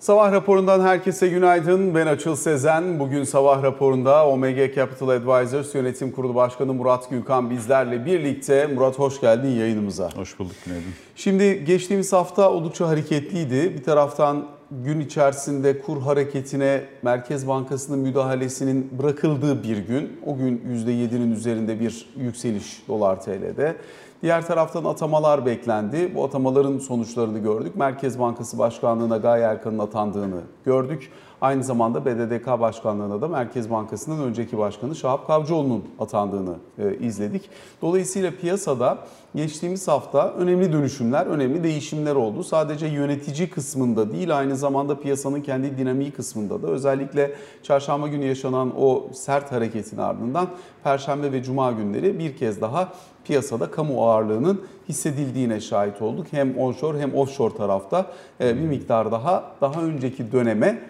Sabah 0.00 0.32
raporundan 0.32 0.80
herkese 0.80 1.28
günaydın. 1.28 1.94
Ben 1.94 2.06
Açıl 2.06 2.36
Sezen. 2.36 2.98
Bugün 2.98 3.24
sabah 3.24 3.62
raporunda 3.62 4.28
OMG 4.28 4.74
Capital 4.74 5.08
Advisors 5.08 5.74
Yönetim 5.74 6.12
Kurulu 6.12 6.34
Başkanı 6.34 6.74
Murat 6.74 7.10
Gülkan 7.10 7.50
bizlerle 7.50 8.06
birlikte. 8.06 8.66
Murat 8.66 8.98
hoş 8.98 9.20
geldin 9.20 9.48
yayınımıza. 9.48 10.10
Hoş 10.16 10.38
bulduk 10.38 10.56
günaydın. 10.64 10.84
Şimdi 11.16 11.64
geçtiğimiz 11.64 12.12
hafta 12.12 12.50
oldukça 12.50 12.88
hareketliydi. 12.88 13.74
Bir 13.78 13.84
taraftan 13.84 14.46
gün 14.70 15.00
içerisinde 15.00 15.80
kur 15.80 16.02
hareketine 16.02 16.82
Merkez 17.02 17.48
Bankası'nın 17.48 17.98
müdahalesinin 17.98 18.90
bırakıldığı 19.02 19.62
bir 19.62 19.76
gün. 19.76 20.20
O 20.26 20.36
gün 20.36 20.62
%7'nin 20.86 21.32
üzerinde 21.32 21.80
bir 21.80 22.08
yükseliş 22.16 22.82
dolar 22.88 23.20
TL'de. 23.20 23.76
Diğer 24.22 24.46
taraftan 24.46 24.84
atamalar 24.84 25.46
beklendi. 25.46 26.14
Bu 26.14 26.24
atamaların 26.24 26.78
sonuçlarını 26.78 27.38
gördük. 27.38 27.76
Merkez 27.76 28.18
Bankası 28.18 28.58
Başkanlığı'na 28.58 29.16
Gaye 29.16 29.44
Erkan'ın 29.44 29.78
atandığını 29.78 30.40
gördük. 30.64 31.10
Aynı 31.40 31.64
zamanda 31.64 32.04
BDDK 32.04 32.46
Başkanlığı'na 32.46 33.20
da 33.20 33.28
Merkez 33.28 33.70
Bankası'nın 33.70 34.22
önceki 34.22 34.58
başkanı 34.58 34.94
Şahap 34.96 35.26
Kavcıoğlu'nun 35.26 35.84
atandığını 35.98 36.54
e, 36.78 36.96
izledik. 36.96 37.50
Dolayısıyla 37.82 38.30
piyasada 38.30 38.98
geçtiğimiz 39.34 39.88
hafta 39.88 40.32
önemli 40.32 40.72
dönüşümler, 40.72 41.26
önemli 41.26 41.64
değişimler 41.64 42.14
oldu. 42.14 42.44
Sadece 42.44 42.86
yönetici 42.86 43.50
kısmında 43.50 44.12
değil 44.12 44.38
aynı 44.38 44.56
zamanda 44.56 45.00
piyasanın 45.00 45.40
kendi 45.40 45.78
dinamiği 45.78 46.10
kısmında 46.10 46.62
da 46.62 46.66
özellikle 46.66 47.34
çarşamba 47.62 48.08
günü 48.08 48.24
yaşanan 48.24 48.72
o 48.80 49.08
sert 49.12 49.52
hareketin 49.52 49.96
ardından 49.96 50.48
perşembe 50.84 51.32
ve 51.32 51.42
cuma 51.42 51.72
günleri 51.72 52.18
bir 52.18 52.36
kez 52.36 52.60
daha 52.60 52.92
piyasada 53.24 53.70
kamu 53.70 54.06
ağırlığının 54.06 54.62
hissedildiğine 54.88 55.60
şahit 55.60 56.02
olduk. 56.02 56.26
Hem 56.30 56.58
onshore 56.58 57.00
hem 57.00 57.14
offshore 57.14 57.54
tarafta 57.54 58.06
e, 58.40 58.56
bir 58.56 58.66
miktar 58.66 59.12
daha 59.12 59.44
daha 59.60 59.82
önceki 59.82 60.32
döneme 60.32 60.82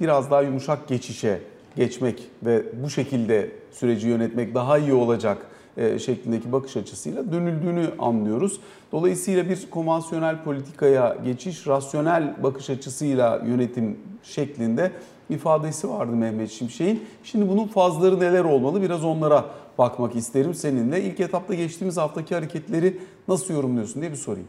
biraz 0.00 0.30
daha 0.30 0.42
yumuşak 0.42 0.88
geçişe 0.88 1.40
geçmek 1.76 2.22
ve 2.42 2.62
bu 2.82 2.90
şekilde 2.90 3.50
süreci 3.72 4.08
yönetmek 4.08 4.54
daha 4.54 4.78
iyi 4.78 4.92
olacak 4.92 5.38
e, 5.76 5.98
şeklindeki 5.98 6.52
bakış 6.52 6.76
açısıyla 6.76 7.32
dönüldüğünü 7.32 7.90
anlıyoruz. 7.98 8.60
Dolayısıyla 8.92 9.48
bir 9.48 9.70
konvansiyonel 9.70 10.44
politikaya 10.44 11.16
geçiş, 11.24 11.66
rasyonel 11.66 12.42
bakış 12.42 12.70
açısıyla 12.70 13.42
yönetim 13.46 13.98
şeklinde 14.22 14.92
ifadesi 15.30 15.88
vardı 15.88 16.12
Mehmet 16.12 16.50
Şimşek'in. 16.50 17.04
Şimdi 17.24 17.48
bunun 17.48 17.66
fazları 17.66 18.20
neler 18.20 18.44
olmalı 18.44 18.82
biraz 18.82 19.04
onlara 19.04 19.44
bakmak 19.78 20.16
isterim 20.16 20.54
seninle. 20.54 21.02
İlk 21.02 21.20
etapta 21.20 21.54
geçtiğimiz 21.54 21.96
haftaki 21.96 22.34
hareketleri 22.34 22.98
nasıl 23.28 23.54
yorumluyorsun 23.54 24.02
diye 24.02 24.12
bir 24.12 24.16
sorayım. 24.16 24.48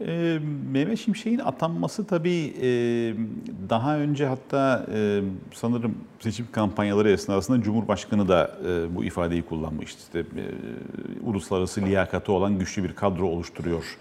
E, 0.00 0.38
Mehmet 0.72 0.98
Şimşek'in 0.98 1.38
atanması 1.38 2.06
tabii 2.06 2.54
e, 2.62 2.68
daha 3.68 3.98
önce 3.98 4.26
hatta 4.26 4.86
e, 4.94 5.20
sanırım 5.54 5.94
seçim 6.20 6.46
kampanyaları 6.52 7.10
esnasında 7.10 7.62
Cumhurbaşkanı 7.62 8.28
da 8.28 8.56
e, 8.68 8.94
bu 8.94 9.04
ifadeyi 9.04 9.42
kullanmıştı. 9.42 10.00
İşte, 10.02 10.18
e, 10.18 10.44
uluslararası 11.26 11.80
liyakati 11.80 12.30
olan 12.30 12.58
güçlü 12.58 12.84
bir 12.84 12.92
kadro 12.92 13.26
oluşturuyor 13.26 13.98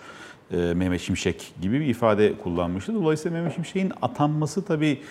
e, 0.52 0.58
Mehmet 0.58 1.02
Şimşek 1.02 1.54
gibi 1.62 1.80
bir 1.80 1.86
ifade 1.86 2.34
kullanmıştı. 2.38 2.96
Dolayısıyla 2.96 3.38
Mehmet 3.38 3.56
Şimşek'in 3.56 3.92
atanması 4.02 4.66
tabii 4.66 5.02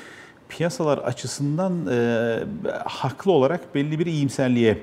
piyasalar 0.48 0.98
açısından 0.98 1.86
e, 1.86 2.38
haklı 2.84 3.32
olarak 3.32 3.74
belli 3.74 3.98
bir 3.98 4.06
iyimserliğe 4.06 4.78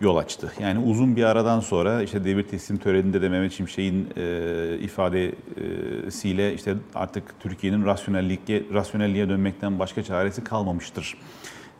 yol 0.00 0.16
açtı. 0.16 0.52
Yani 0.60 0.78
uzun 0.78 1.16
bir 1.16 1.24
aradan 1.24 1.60
sonra 1.60 2.02
işte 2.02 2.24
devir 2.24 2.42
teslim 2.42 2.78
töreninde 2.78 3.22
de 3.22 3.28
Mehmet 3.28 3.52
Şimşek'in 3.52 4.08
e, 4.16 4.78
ifadesiyle 4.80 6.54
işte 6.54 6.74
artık 6.94 7.40
Türkiye'nin 7.40 7.84
rasyonelliğe, 7.84 8.62
rasyonelliğe 8.72 9.28
dönmekten 9.28 9.78
başka 9.78 10.02
çaresi 10.02 10.44
kalmamıştır 10.44 11.16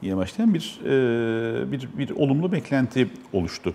diye 0.03 0.17
başlayan 0.17 0.55
bir, 0.55 0.81
e, 0.85 1.73
bir, 1.73 1.89
bir 1.99 2.11
olumlu 2.11 2.53
beklenti 2.53 3.09
oluştu. 3.33 3.75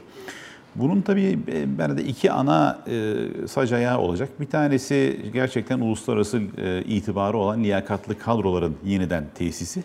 Bunun 0.75 1.01
tabii 1.01 1.39
ben 1.77 1.97
de 1.97 2.03
iki 2.03 2.31
ana 2.31 2.79
e, 2.87 3.47
sac 3.47 3.73
olacak. 3.97 4.29
Bir 4.39 4.45
tanesi 4.45 5.25
gerçekten 5.33 5.79
uluslararası 5.79 6.41
e, 6.57 6.83
itibarı 6.83 7.37
olan 7.37 7.63
liyakatlı 7.63 8.19
kadroların 8.19 8.75
yeniden 8.85 9.25
tesisi. 9.35 9.83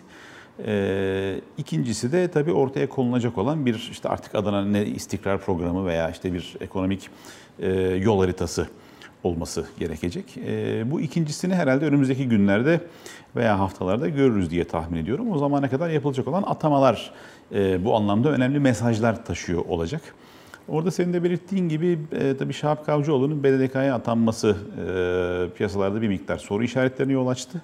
E, 0.66 1.41
ikincisi 1.59 2.12
de 2.12 2.31
tabii 2.31 2.53
ortaya 2.53 2.88
konulacak 2.88 3.38
olan 3.38 3.66
bir 3.66 3.88
işte 3.92 4.09
artık 4.09 4.34
adına 4.34 4.65
ne 4.65 4.87
istikrar 4.87 5.41
programı 5.41 5.87
veya 5.87 6.10
işte 6.10 6.32
bir 6.32 6.56
ekonomik 6.60 7.10
e, 7.59 7.70
yol 7.81 8.20
haritası 8.20 8.69
olması 9.22 9.66
gerekecek. 9.78 10.38
E, 10.47 10.82
bu 10.91 11.00
ikincisini 11.00 11.54
herhalde 11.54 11.87
önümüzdeki 11.87 12.28
günlerde 12.28 12.81
veya 13.37 13.59
haftalarda 13.59 14.09
görürüz 14.09 14.50
diye 14.50 14.64
tahmin 14.64 14.98
ediyorum. 14.98 15.32
O 15.32 15.38
zamana 15.38 15.70
kadar 15.70 15.91
yapılacak 15.91 16.28
olan 16.28 16.43
atamalar 16.43 17.12
e, 17.54 17.84
bu 17.84 17.94
anlamda 17.94 18.28
önemli 18.31 18.60
mesajlar 18.60 19.25
taşıyor 19.25 19.64
olacak. 19.69 20.03
Orada 20.69 20.91
senin 20.91 21.12
de 21.12 21.25
belirttiğin 21.25 21.69
gibi 21.69 21.98
e, 22.12 22.37
tabii 22.37 22.53
Şahap 22.53 22.87
Kavcıoğlu'nun 22.87 23.44
BDDK'ya 23.44 23.94
atanması 23.94 24.48
e, 24.48 25.56
piyasalarda 25.56 26.03
bir 26.03 26.09
miktar 26.09 26.38
soru 26.38 26.64
işaretlerine 26.64 27.12
yol 27.12 27.26
açtı. 27.26 27.62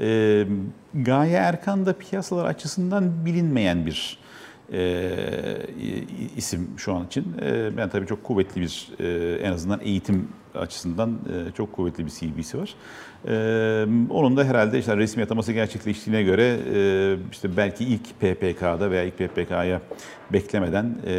E, 0.00 0.46
Gaye 0.94 1.36
Erkan 1.36 1.86
da 1.86 1.92
piyasalar 1.92 2.44
açısından 2.44 3.24
bilinmeyen 3.24 3.86
bir 3.86 4.18
e, 4.72 5.10
isim 6.36 6.68
şu 6.76 6.94
an 6.94 7.06
için. 7.06 7.24
E, 7.42 7.76
ben 7.76 7.88
tabii 7.88 8.06
çok 8.06 8.24
kuvvetli 8.24 8.60
bir 8.60 8.88
e, 9.00 9.38
en 9.42 9.52
azından 9.52 9.80
eğitim 9.82 10.28
açısından 10.54 11.10
e, 11.10 11.52
çok 11.52 11.72
kuvvetli 11.72 12.06
bir 12.06 12.10
CV'si 12.10 12.58
var. 12.58 12.74
E, 13.28 13.86
onun 14.10 14.36
da 14.36 14.44
herhalde 14.44 14.78
işte 14.78 14.96
resmi 14.96 15.22
ataması 15.22 15.52
gerçekleştiğine 15.52 16.22
göre 16.22 16.56
e, 16.74 17.16
işte 17.32 17.56
belki 17.56 17.84
ilk 17.84 18.20
PPK'da 18.20 18.90
veya 18.90 19.02
ilk 19.02 19.18
PPK'ya 19.18 19.80
beklemeden 20.32 20.94
e, 21.06 21.14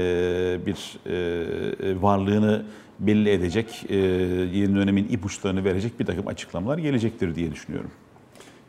bir 0.66 1.00
e, 1.06 2.02
varlığını 2.02 2.66
belli 3.00 3.30
edecek, 3.30 3.86
e, 3.90 3.96
yeni 3.96 4.76
dönemin 4.76 5.08
ipuçlarını 5.10 5.64
verecek 5.64 6.00
bir 6.00 6.06
takım 6.06 6.28
açıklamalar 6.28 6.78
gelecektir 6.78 7.36
diye 7.36 7.52
düşünüyorum. 7.52 7.92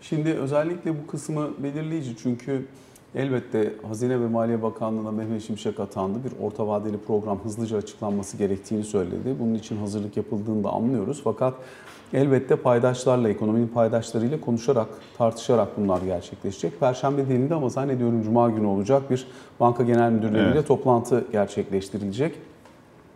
Şimdi 0.08 0.32
özellikle 0.32 1.02
bu 1.02 1.06
kısmı 1.06 1.48
belirleyici 1.62 2.16
çünkü 2.22 2.66
elbette 3.14 3.72
Hazine 3.88 4.20
ve 4.20 4.26
Maliye 4.26 4.62
Bakanlığı'na 4.62 5.10
Mehmet 5.10 5.42
Şimşek 5.42 5.80
atandı. 5.80 6.19
Bir 6.24 6.44
orta 6.44 6.69
vadeli 6.69 6.98
program 7.06 7.38
hızlıca 7.44 7.76
açıklanması 7.76 8.36
gerektiğini 8.36 8.84
söyledi. 8.84 9.36
Bunun 9.41 9.54
için 9.54 9.76
hazırlık 9.76 10.16
yapıldığını 10.16 10.64
da 10.64 10.70
anlıyoruz. 10.70 11.20
Fakat 11.24 11.54
elbette 12.12 12.56
paydaşlarla, 12.56 13.28
ekonominin 13.28 13.69
paydaşlarıyla 13.69 14.41
konuşarak, 14.41 14.88
tartışarak 15.19 15.69
bunlar 15.76 16.02
gerçekleşecek. 16.02 16.80
Perşembe 16.80 17.28
değilinde 17.28 17.54
ama 17.54 17.69
zannediyorum 17.69 18.22
Cuma 18.22 18.50
günü 18.50 18.66
olacak 18.66 19.10
bir 19.10 19.26
banka 19.60 19.82
genel 19.82 20.12
müdürleriyle 20.12 20.54
evet. 20.54 20.69
toplantı 20.69 21.25
gerçekleştirilecek. 21.32 22.34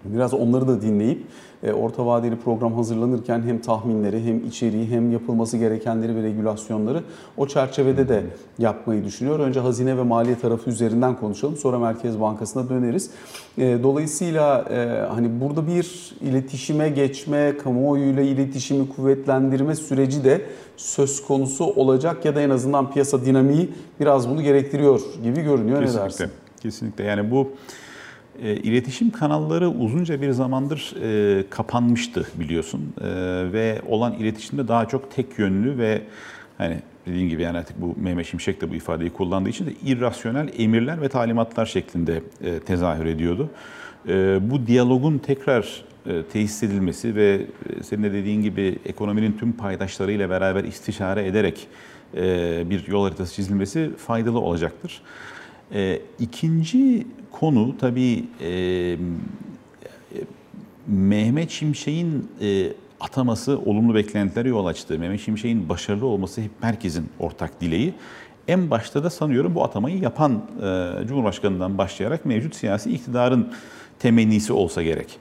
Biraz 0.05 0.35
onları 0.35 0.69
da 0.69 0.83
dinleyip 0.83 1.27
e, 1.63 1.73
orta 1.73 2.07
vadeli 2.07 2.37
program 2.37 2.75
hazırlanırken 2.75 3.43
hem 3.43 3.59
tahminleri 3.59 4.25
hem 4.25 4.47
içeriği 4.47 4.91
hem 4.91 5.13
yapılması 5.13 5.57
gerekenleri 5.57 6.17
ve 6.17 6.23
regülasyonları 6.23 7.03
o 7.37 7.47
çerçevede 7.47 8.09
de 8.09 8.23
yapmayı 8.59 9.05
düşünüyor. 9.05 9.39
Önce 9.39 9.61
hazine 9.61 9.97
ve 9.97 10.03
maliye 10.03 10.39
tarafı 10.39 10.71
üzerinden 10.71 11.17
konuşalım 11.17 11.57
sonra 11.57 11.79
Merkez 11.79 12.21
Bankası'na 12.21 12.69
döneriz. 12.69 13.11
E, 13.59 13.79
dolayısıyla 13.83 14.65
e, 14.71 15.07
hani 15.15 15.41
burada 15.41 15.67
bir 15.67 16.15
iletişime 16.21 16.89
geçme, 16.89 17.57
kamuoyuyla 17.57 18.23
iletişimi 18.23 18.89
kuvvetlendirme 18.89 19.75
süreci 19.75 20.25
de 20.25 20.43
söz 20.77 21.23
konusu 21.27 21.65
olacak 21.65 22.25
ya 22.25 22.35
da 22.35 22.41
en 22.41 22.51
azından 22.51 22.91
piyasa 22.91 23.25
dinamiği 23.25 23.71
biraz 24.01 24.29
bunu 24.29 24.43
gerektiriyor 24.43 25.01
gibi 25.25 25.41
görünüyor. 25.41 25.81
Kesinlikle. 25.81 26.01
Ne 26.01 26.05
dersin? 26.05 26.31
Kesinlikle. 26.63 27.05
Yani 27.05 27.31
bu 27.31 27.49
e, 28.43 28.57
iletişim 28.57 29.11
kanalları 29.11 29.69
uzunca 29.69 30.23
bir 30.23 30.31
zamandır 30.31 30.95
e, 31.03 31.45
kapanmıştı 31.51 32.27
biliyorsun 32.35 32.95
e, 33.01 33.07
ve 33.53 33.81
olan 33.89 34.13
iletişimde 34.13 34.69
daha 34.69 34.89
çok 34.89 35.11
tek 35.11 35.39
yönlü 35.39 35.79
ve 35.79 36.03
hani 36.59 36.79
dediğim 37.07 37.29
gibi 37.29 37.43
yani 37.43 37.59
artık 37.59 37.81
bu 37.81 37.95
Mehmet 38.01 38.27
Şimşek 38.27 38.61
de 38.61 38.71
bu 38.71 38.75
ifadeyi 38.75 39.11
kullandığı 39.11 39.49
için 39.49 39.67
de 39.67 39.73
irrasyonel 39.85 40.49
emirler 40.59 41.01
ve 41.01 41.09
talimatlar 41.09 41.67
şeklinde 41.67 42.23
e, 42.45 42.59
tezahür 42.61 43.07
ediyordu. 43.07 43.51
E, 44.09 44.39
bu 44.51 44.67
diyalogun 44.67 45.19
tekrar 45.19 45.85
e, 46.07 46.23
tesis 46.23 46.63
edilmesi 46.63 47.15
ve 47.17 47.47
e, 47.79 47.83
senin 47.83 48.03
de 48.03 48.13
dediğin 48.13 48.43
gibi 48.43 48.79
ekonominin 48.87 49.33
tüm 49.33 49.53
paydaşlarıyla 49.53 50.31
beraber 50.31 50.65
istişare 50.65 51.27
ederek 51.27 51.69
e, 52.17 52.71
bir 52.71 52.89
yol 52.89 53.05
haritası 53.05 53.35
çizilmesi 53.35 53.91
faydalı 53.97 54.41
olacaktır. 54.41 55.03
E, 55.75 56.01
ikinci 56.21 57.07
konu 57.31 57.75
tabii 57.79 58.25
e, 58.41 58.97
Mehmet 60.87 61.51
Şimşek'in 61.51 62.29
e, 62.41 62.73
ataması 63.01 63.59
olumlu 63.59 63.95
beklentilere 63.95 64.49
yol 64.49 64.67
açtı. 64.67 64.99
Mehmet 64.99 65.21
Şimşek'in 65.21 65.69
başarılı 65.69 66.07
olması 66.07 66.41
hep 66.41 66.51
herkesin 66.61 67.09
ortak 67.19 67.61
dileği. 67.61 67.95
En 68.49 68.71
başta 68.71 69.05
da 69.05 69.11
sanıyorum 69.11 69.55
bu 69.55 69.65
atamayı 69.65 69.99
yapan 69.99 70.43
e, 70.63 71.07
Cumhurbaşkanı'ndan 71.07 71.79
başlayarak 71.79 72.27
mevcut 72.27 72.55
siyasi 72.55 72.91
iktidarın 72.91 73.53
temennisi 73.99 74.53
olsa 74.53 74.83
gerek. 74.83 75.19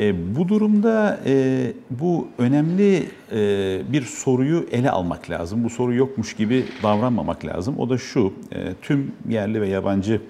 E, 0.00 0.36
bu 0.36 0.48
durumda 0.48 1.20
e, 1.26 1.72
bu 1.90 2.28
önemli 2.38 3.08
e, 3.32 3.80
bir 3.92 4.02
soruyu 4.02 4.66
ele 4.72 4.90
almak 4.90 5.30
lazım. 5.30 5.64
Bu 5.64 5.70
soru 5.70 5.94
yokmuş 5.94 6.34
gibi 6.34 6.64
davranmamak 6.82 7.44
lazım. 7.44 7.78
O 7.78 7.90
da 7.90 7.98
şu, 7.98 8.32
e, 8.52 8.74
tüm 8.82 9.12
yerli 9.28 9.60
ve 9.60 9.68
yabancı 9.68 10.20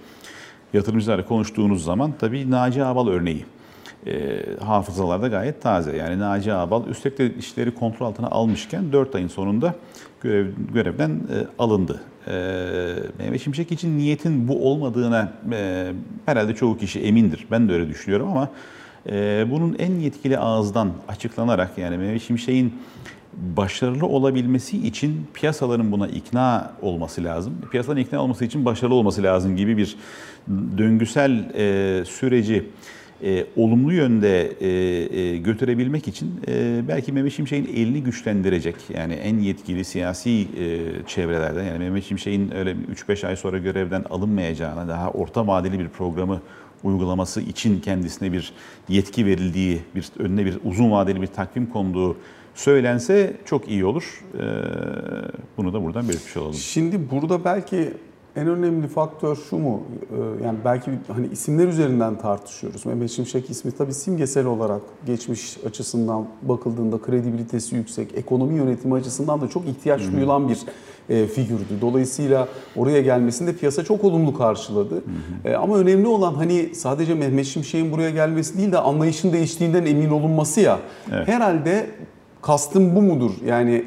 yatırımcılarla 0.73 1.25
konuştuğunuz 1.25 1.85
zaman 1.85 2.13
tabii 2.19 2.51
Naci 2.51 2.85
Ağbal 2.85 3.09
örneği 3.09 3.45
e, 4.07 4.41
hafızalarda 4.65 5.29
gayet 5.29 5.63
taze. 5.63 5.97
Yani 5.97 6.19
Naci 6.19 6.53
Ağbal 6.53 6.87
üstelik 6.87 7.19
de 7.19 7.35
işleri 7.35 7.75
kontrol 7.75 8.07
altına 8.07 8.27
almışken 8.27 8.93
4 8.93 9.15
ayın 9.15 9.29
sonunda 9.29 9.75
görev, 10.21 10.47
görevden 10.75 11.11
e, 11.11 11.47
alındı. 11.59 12.01
E, 12.27 12.33
Mehmet 13.19 13.43
Şimşek 13.43 13.73
için 13.73 13.99
niyetin 13.99 14.49
bu 14.49 14.71
olmadığına 14.71 15.33
e, 15.53 15.93
herhalde 16.27 16.55
çoğu 16.55 16.79
kişi 16.79 17.01
emindir. 17.01 17.47
Ben 17.51 17.69
de 17.69 17.73
öyle 17.73 17.89
düşünüyorum 17.89 18.29
ama 18.29 18.49
bunun 19.51 19.77
en 19.79 19.93
yetkili 19.95 20.39
ağızdan 20.39 20.93
açıklanarak 21.09 21.79
yani 21.79 21.99
Mehmet 21.99 22.23
Şimşek'in 22.23 22.75
başarılı 23.57 24.07
olabilmesi 24.07 24.87
için 24.87 25.27
piyasaların 25.35 25.93
buna 25.93 26.09
ikna 26.09 26.73
olması 26.83 27.25
lazım. 27.25 27.55
Piyasaların 27.71 28.03
ikna 28.03 28.23
olması 28.23 28.45
için 28.45 28.65
başarılı 28.65 28.95
olması 28.95 29.23
lazım 29.23 29.57
gibi 29.57 29.77
bir 29.77 29.97
döngüsel 30.79 31.55
e, 31.55 32.05
süreci 32.05 32.67
e, 33.25 33.47
olumlu 33.57 33.93
yönde 33.93 34.65
e, 34.65 35.37
götürebilmek 35.37 36.09
için 36.09 36.41
belki 36.89 37.13
Mehmet 37.13 37.33
Şimşek'in 37.33 37.75
elini 37.77 38.03
güçlendirecek 38.03 38.75
yani 38.95 39.15
en 39.15 39.39
yetkili 39.39 39.85
siyasi 39.85 40.49
çevrelerden 41.07 41.65
yani 41.65 41.79
Mehmet 41.79 42.05
Şimşek'in 42.05 42.55
öyle 42.55 42.77
3-5 43.09 43.27
ay 43.27 43.37
sonra 43.37 43.59
görevden 43.59 44.05
alınmayacağına 44.11 44.89
daha 44.89 45.11
orta 45.11 45.47
vadeli 45.47 45.79
bir 45.79 45.89
programı 45.89 46.41
uygulaması 46.85 47.41
için 47.41 47.81
kendisine 47.81 48.33
bir 48.33 48.53
yetki 48.89 49.27
verildiği, 49.27 49.81
bir 49.95 50.09
önüne 50.19 50.45
bir 50.45 50.59
uzun 50.65 50.91
vadeli 50.91 51.23
bir 51.23 51.27
takvim 51.27 51.67
konduğu 51.67 52.17
söylense 52.55 53.37
çok 53.45 53.69
iyi 53.69 53.85
olur. 53.85 54.25
E, 54.35 54.45
bunu 55.57 55.73
da 55.73 55.83
buradan 55.83 56.09
belirtmiş 56.09 56.37
olalım. 56.37 56.55
Şimdi 56.55 57.11
burada 57.11 57.45
belki 57.45 57.93
en 58.37 58.49
önemli 58.49 58.89
faktör 58.89 59.37
şu 59.51 59.57
mu? 59.59 59.83
Ee, 60.13 60.45
yani 60.45 60.59
belki 60.65 60.91
hani 61.15 61.27
isimler 61.27 61.69
üzerinden 61.69 62.19
tartışıyoruz. 62.19 62.87
Mehmet 62.87 63.11
Şimşek 63.11 63.51
ismi 63.51 63.73
tabii 63.73 63.95
simgesel 63.95 64.47
olarak 64.47 64.83
geçmiş 65.07 65.57
açısından 65.67 66.27
bakıldığında 66.43 66.99
kredibilitesi 66.99 67.77
yüksek, 67.77 68.15
ekonomi 68.15 68.55
yönetimi 68.55 68.95
açısından 68.95 69.41
da 69.41 69.49
çok 69.49 69.67
ihtiyaç 69.67 70.03
duyulan 70.13 70.49
bir 70.49 70.59
e, 71.09 71.27
figürdü. 71.27 71.81
Dolayısıyla 71.81 72.49
oraya 72.77 73.01
gelmesinde 73.01 73.53
piyasa 73.53 73.85
çok 73.85 74.05
olumlu 74.05 74.35
karşıladı. 74.35 75.03
E, 75.45 75.55
ama 75.55 75.77
önemli 75.77 76.07
olan 76.07 76.35
hani 76.35 76.75
sadece 76.75 77.15
Mehmet 77.15 77.47
Şimşek'in 77.47 77.93
buraya 77.93 78.11
gelmesi 78.11 78.59
değil 78.59 78.73
de 78.73 78.79
anlayışın 78.79 79.33
değiştiğinden 79.33 79.87
emin 79.87 80.11
olunması 80.11 80.61
ya. 80.61 80.79
Evet. 81.13 81.29
Herhalde 81.29 81.87
kastım 82.43 82.97
bu 82.97 83.03
mudur? 83.03 83.31
Yani 83.47 83.85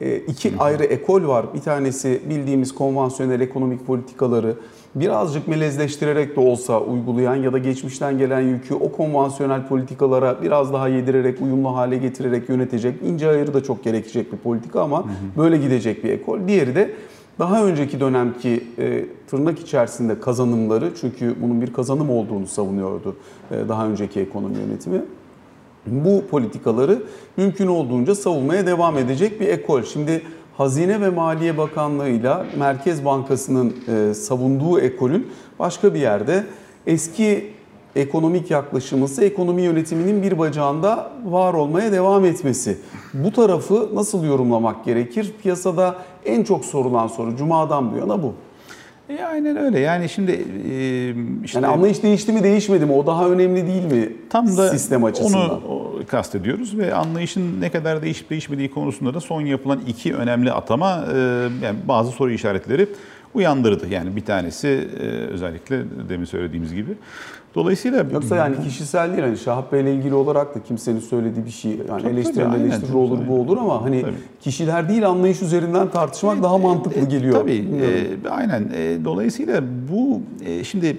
iki 0.00 0.52
ayrı 0.58 0.84
ekol 0.84 1.28
var. 1.28 1.46
Bir 1.54 1.60
tanesi 1.60 2.20
bildiğimiz 2.28 2.74
konvansiyonel 2.74 3.40
ekonomik 3.40 3.86
politikaları 3.86 4.54
birazcık 4.94 5.48
melezleştirerek 5.48 6.36
de 6.36 6.40
olsa 6.40 6.80
uygulayan 6.80 7.34
ya 7.34 7.52
da 7.52 7.58
geçmişten 7.58 8.18
gelen 8.18 8.40
yükü 8.40 8.74
o 8.74 8.92
konvansiyonel 8.92 9.66
politikalara 9.66 10.42
biraz 10.42 10.72
daha 10.72 10.88
yedirerek, 10.88 11.42
uyumlu 11.42 11.76
hale 11.76 11.96
getirerek 11.96 12.48
yönetecek. 12.48 12.94
ince 13.02 13.28
ayırı 13.28 13.54
da 13.54 13.62
çok 13.62 13.84
gerekecek 13.84 14.32
bir 14.32 14.38
politika 14.38 14.82
ama 14.82 15.04
böyle 15.36 15.58
gidecek 15.58 16.04
bir 16.04 16.10
ekol. 16.10 16.48
Diğeri 16.48 16.74
de 16.74 16.94
daha 17.38 17.64
önceki 17.64 18.00
dönemki 18.00 18.64
e, 18.78 19.04
tırnak 19.30 19.58
içerisinde 19.58 20.20
kazanımları 20.20 20.90
çünkü 21.00 21.34
bunun 21.42 21.62
bir 21.62 21.72
kazanım 21.72 22.10
olduğunu 22.10 22.46
savunuyordu 22.46 23.16
e, 23.50 23.68
daha 23.68 23.86
önceki 23.86 24.20
ekonomi 24.20 24.58
yönetimi 24.58 25.02
bu 25.86 26.24
politikaları 26.30 27.02
mümkün 27.36 27.66
olduğunca 27.66 28.14
savunmaya 28.14 28.66
devam 28.66 28.98
edecek 28.98 29.40
bir 29.40 29.48
ekol. 29.48 29.82
Şimdi 29.82 30.22
Hazine 30.56 31.00
ve 31.00 31.10
Maliye 31.10 31.58
Bakanlığı 31.58 32.08
ile 32.08 32.34
Merkez 32.58 33.04
Bankası'nın 33.04 33.74
e, 33.88 34.14
savunduğu 34.14 34.80
ekolün 34.80 35.26
başka 35.58 35.94
bir 35.94 36.00
yerde 36.00 36.44
eski 36.86 37.52
ekonomik 37.96 38.50
yaklaşımısı 38.50 39.24
ekonomi 39.24 39.62
yönetiminin 39.62 40.22
bir 40.22 40.38
bacağında 40.38 41.10
var 41.24 41.54
olmaya 41.54 41.92
devam 41.92 42.24
etmesi. 42.24 42.78
Bu 43.14 43.32
tarafı 43.32 43.88
nasıl 43.94 44.24
yorumlamak 44.24 44.84
gerekir? 44.84 45.32
Piyasada 45.42 45.96
en 46.24 46.44
çok 46.44 46.64
sorulan 46.64 47.06
soru 47.06 47.36
Cuma'dan 47.36 47.92
bu 47.92 47.96
yana 47.96 48.22
bu. 48.22 48.34
E, 49.08 49.24
aynen 49.24 49.56
öyle. 49.56 49.80
Yani 49.80 50.08
şimdi 50.08 50.32
e, 50.32 51.14
işte... 51.44 51.58
Yani 51.58 51.66
anlayış 51.66 52.02
değişti 52.02 52.32
mi 52.32 52.42
değişmedi 52.42 52.86
mi? 52.86 52.92
O 52.92 53.06
daha 53.06 53.28
önemli 53.28 53.66
değil 53.66 53.84
mi? 53.84 54.12
Tam 54.30 54.56
da 54.56 54.68
sistem 54.68 55.04
açısından. 55.04 55.64
onu 55.64 56.02
kastediyoruz 56.06 56.78
ve 56.78 56.94
anlayışın 56.94 57.60
ne 57.60 57.70
kadar 57.70 58.02
değişip 58.02 58.30
değişmediği 58.30 58.70
konusunda 58.70 59.14
da 59.14 59.20
son 59.20 59.40
yapılan 59.40 59.80
iki 59.88 60.14
önemli 60.14 60.52
atama 60.52 61.04
e, 61.14 61.18
yani 61.64 61.78
bazı 61.88 62.10
soru 62.10 62.30
işaretleri 62.30 62.88
uyandırdı. 63.34 63.88
Yani 63.88 64.16
bir 64.16 64.24
tanesi 64.24 64.68
e, 65.00 65.04
özellikle 65.06 65.82
demin 66.08 66.24
söylediğimiz 66.24 66.74
gibi. 66.74 66.90
Dolayısıyla 67.54 68.06
yoksa 68.12 68.36
yani 68.36 68.56
kişisel 68.64 69.12
değil 69.12 69.22
hani 69.22 69.38
Şahap 69.38 69.72
Bey'le 69.72 69.94
ilgili 69.94 70.14
olarak 70.14 70.54
da 70.54 70.62
kimsenin 70.62 71.00
söylediği 71.00 71.46
bir 71.46 71.50
şey 71.50 71.70
yani 71.70 71.86
tabii, 71.86 72.02
tabii, 72.32 72.62
eleştiri 72.62 72.96
olur 72.96 73.18
aynen. 73.18 73.28
bu 73.28 73.40
olur 73.40 73.56
ama 73.56 73.84
hani 73.84 74.02
tabii. 74.02 74.14
kişiler 74.40 74.88
değil 74.88 75.08
anlayış 75.08 75.42
üzerinden 75.42 75.90
tartışmak 75.90 76.38
e, 76.38 76.42
daha 76.42 76.58
mantıklı 76.58 77.00
e, 77.00 77.04
geliyor. 77.04 77.40
Tabii 77.40 77.64
e, 78.24 78.28
aynen. 78.28 78.70
E, 78.74 79.04
dolayısıyla 79.04 79.62
bu 79.90 80.20
e, 80.46 80.64
şimdi 80.64 80.98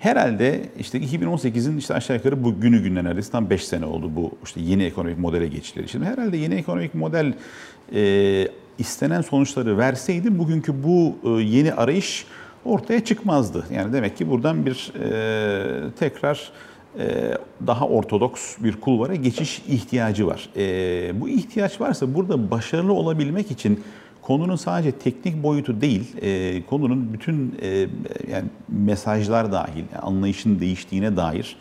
Herhalde 0.00 0.62
işte 0.78 0.98
2018'in 0.98 1.78
işte 1.78 1.94
aşağı 1.94 2.16
yukarı 2.16 2.44
bu 2.44 2.60
günü 2.60 2.82
günden 2.82 3.04
neredeyse 3.04 3.32
tam 3.32 3.50
5 3.50 3.64
sene 3.64 3.84
oldu 3.84 4.10
bu 4.16 4.32
işte 4.44 4.60
yeni 4.60 4.84
ekonomik 4.84 5.18
modele 5.18 5.46
geçişleri. 5.46 5.88
Şimdi 5.88 6.04
herhalde 6.04 6.36
yeni 6.36 6.54
ekonomik 6.54 6.94
model 6.94 7.32
e, 7.94 8.48
istenen 8.78 9.20
sonuçları 9.20 9.78
verseydi 9.78 10.38
bugünkü 10.38 10.84
bu 10.84 11.16
e, 11.24 11.42
yeni 11.42 11.72
arayış 11.74 12.26
ortaya 12.64 13.04
çıkmazdı. 13.04 13.66
Yani 13.74 13.92
demek 13.92 14.16
ki 14.16 14.30
buradan 14.30 14.66
bir 14.66 14.92
e, 15.00 15.90
tekrar 15.98 16.52
e, 16.98 17.34
daha 17.66 17.86
ortodoks 17.88 18.56
bir 18.58 18.80
kulvara 18.80 19.14
geçiş 19.14 19.62
ihtiyacı 19.68 20.26
var. 20.26 20.48
E, 20.56 21.20
bu 21.20 21.28
ihtiyaç 21.28 21.80
varsa 21.80 22.14
burada 22.14 22.50
başarılı 22.50 22.92
olabilmek 22.92 23.50
için 23.50 23.84
konunun 24.22 24.56
sadece 24.56 24.92
teknik 24.92 25.42
boyutu 25.42 25.80
değil, 25.80 26.16
e, 26.22 26.62
konunun 26.66 27.12
bütün 27.12 27.54
e, 27.62 27.68
yani 28.30 28.44
mesajlar 28.68 29.52
dahil, 29.52 29.84
anlayışın 30.02 30.60
değiştiğine 30.60 31.16
dair 31.16 31.56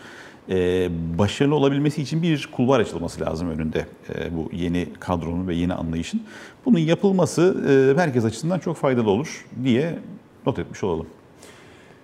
e, 0.50 0.90
başarılı 1.18 1.56
olabilmesi 1.56 2.02
için 2.02 2.22
bir 2.22 2.50
kulvar 2.52 2.80
açılması 2.80 3.22
lazım 3.22 3.50
önünde 3.50 3.86
e, 4.16 4.38
bu 4.38 4.50
yeni 4.54 4.88
kadronun 5.00 5.48
ve 5.48 5.56
yeni 5.56 5.74
anlayışın. 5.74 6.22
Bunun 6.66 6.80
yapılması 6.80 7.64
e, 7.70 8.02
herkes 8.02 8.26
açısından 8.26 8.60
çok 8.60 8.78
faydalı 8.78 9.10
olur 9.10 9.46
diye 9.64 10.00
not 10.46 10.60
etmiş 10.60 10.84
olalım. 10.84 11.06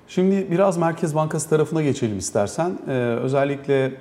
Şimdi 0.07 0.51
biraz 0.51 0.77
Merkez 0.77 1.15
Bankası 1.15 1.49
tarafına 1.49 1.81
geçelim 1.81 2.17
istersen. 2.17 2.79
Ee, 2.87 2.91
özellikle 3.21 3.85
e, 3.85 3.93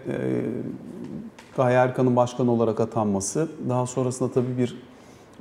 Gaye 1.56 1.76
Erkan'ın 1.76 2.16
başkan 2.16 2.48
olarak 2.48 2.80
atanması, 2.80 3.48
daha 3.68 3.86
sonrasında 3.86 4.32
tabii 4.32 4.58
bir 4.58 4.76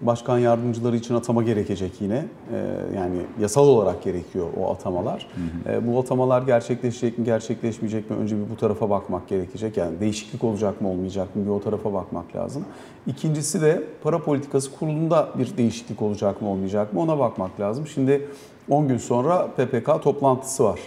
başkan 0.05 0.39
yardımcıları 0.39 0.95
için 0.95 1.15
atama 1.15 1.43
gerekecek 1.43 1.91
yine. 2.01 2.25
Ee, 2.53 2.55
yani 2.95 3.15
yasal 3.39 3.67
olarak 3.67 4.03
gerekiyor 4.03 4.47
o 4.61 4.71
atamalar. 4.71 5.27
Hı 5.35 5.69
hı. 5.69 5.73
Ee, 5.73 5.87
bu 5.87 5.99
atamalar 5.99 6.41
gerçekleşecek 6.41 7.17
mi, 7.17 7.25
gerçekleşmeyecek 7.25 8.09
mi? 8.09 8.15
Önce 8.17 8.35
bir 8.35 8.49
bu 8.49 8.57
tarafa 8.57 8.89
bakmak 8.89 9.27
gerekecek. 9.27 9.77
Yani 9.77 9.99
değişiklik 9.99 10.43
olacak 10.43 10.81
mı, 10.81 10.89
olmayacak 10.89 11.35
mı? 11.35 11.45
Bir 11.45 11.49
o 11.49 11.61
tarafa 11.61 11.93
bakmak 11.93 12.35
lazım. 12.35 12.65
İkincisi 13.07 13.61
de 13.61 13.83
para 14.03 14.19
politikası 14.19 14.71
kurulunda 14.79 15.29
bir 15.37 15.57
değişiklik 15.57 16.01
olacak 16.01 16.41
mı, 16.41 16.49
olmayacak 16.49 16.93
mı? 16.93 16.99
Ona 17.01 17.19
bakmak 17.19 17.59
lazım. 17.59 17.87
Şimdi 17.87 18.27
10 18.69 18.87
gün 18.87 18.97
sonra 18.97 19.47
PPK 19.47 20.03
toplantısı 20.03 20.63
var. 20.63 20.79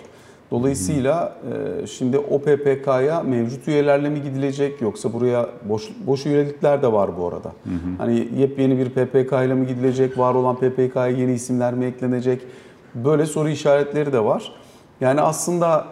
Dolayısıyla 0.50 1.36
e, 1.82 1.86
şimdi 1.86 2.18
o 2.18 2.38
PPK'ya 2.38 3.22
mevcut 3.22 3.68
üyelerle 3.68 4.08
mi 4.08 4.22
gidilecek 4.22 4.80
yoksa 4.80 5.12
buraya 5.12 5.48
boş 5.68 5.88
boş 6.06 6.26
üyelikler 6.26 6.82
de 6.82 6.92
var 6.92 7.10
bu 7.18 7.26
arada. 7.28 7.48
Hı 7.48 7.70
hı. 7.70 7.96
Hani 7.98 8.28
yepyeni 8.38 8.78
bir 8.78 8.88
PPK 8.88 9.32
ile 9.32 9.54
mi 9.54 9.66
gidilecek, 9.66 10.18
var 10.18 10.34
olan 10.34 10.56
PPK'ya 10.56 11.06
yeni 11.06 11.32
isimler 11.32 11.74
mi 11.74 11.84
eklenecek? 11.84 12.42
Böyle 12.94 13.26
soru 13.26 13.48
işaretleri 13.48 14.12
de 14.12 14.24
var. 14.24 14.52
Yani 15.00 15.20
aslında 15.20 15.84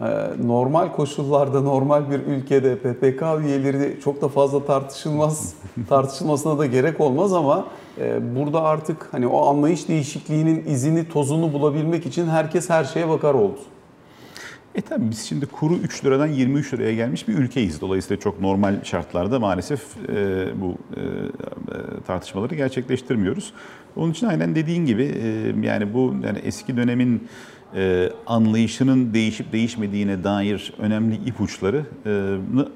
e, 0.00 0.06
normal 0.46 0.92
koşullarda 0.92 1.60
normal 1.60 2.10
bir 2.10 2.20
ülkede 2.20 2.76
PPK 2.76 3.22
üyeleri 3.40 4.00
çok 4.04 4.22
da 4.22 4.28
fazla 4.28 4.64
tartışılmaz 4.64 5.54
tartışılmasına 5.88 6.58
da 6.58 6.66
gerek 6.66 7.00
olmaz 7.00 7.32
ama 7.32 7.64
e, 7.98 8.36
burada 8.36 8.62
artık 8.62 9.08
hani 9.12 9.26
o 9.26 9.46
anlayış 9.46 9.88
değişikliğinin 9.88 10.64
izini 10.66 11.08
tozunu 11.08 11.52
bulabilmek 11.52 12.06
için 12.06 12.26
herkes 12.26 12.70
her 12.70 12.84
şeye 12.84 13.08
bakar 13.08 13.34
oldu. 13.34 13.58
E 14.74 14.80
tabii 14.80 15.10
biz 15.10 15.24
şimdi 15.26 15.46
kuru 15.46 15.74
3 15.74 16.04
liradan 16.04 16.26
23 16.26 16.74
liraya 16.74 16.94
gelmiş 16.94 17.28
bir 17.28 17.34
ülkeyiz. 17.34 17.80
Dolayısıyla 17.80 18.20
çok 18.20 18.40
normal 18.40 18.84
şartlarda 18.84 19.40
maalesef 19.40 19.80
e, 20.08 20.46
bu 20.60 20.76
e, 20.96 21.02
tartışmaları 22.06 22.54
gerçekleştirmiyoruz. 22.54 23.52
Onun 23.96 24.10
için 24.10 24.26
aynen 24.26 24.54
dediğin 24.54 24.86
gibi 24.86 25.02
e, 25.02 25.66
yani 25.66 25.94
bu 25.94 26.14
yani 26.24 26.38
eski 26.38 26.76
dönemin 26.76 27.28
e, 27.74 28.10
anlayışının 28.26 29.14
değişip 29.14 29.52
değişmediğine 29.52 30.24
dair 30.24 30.72
önemli 30.78 31.14
ipuçları 31.14 31.84
e, 32.06 32.08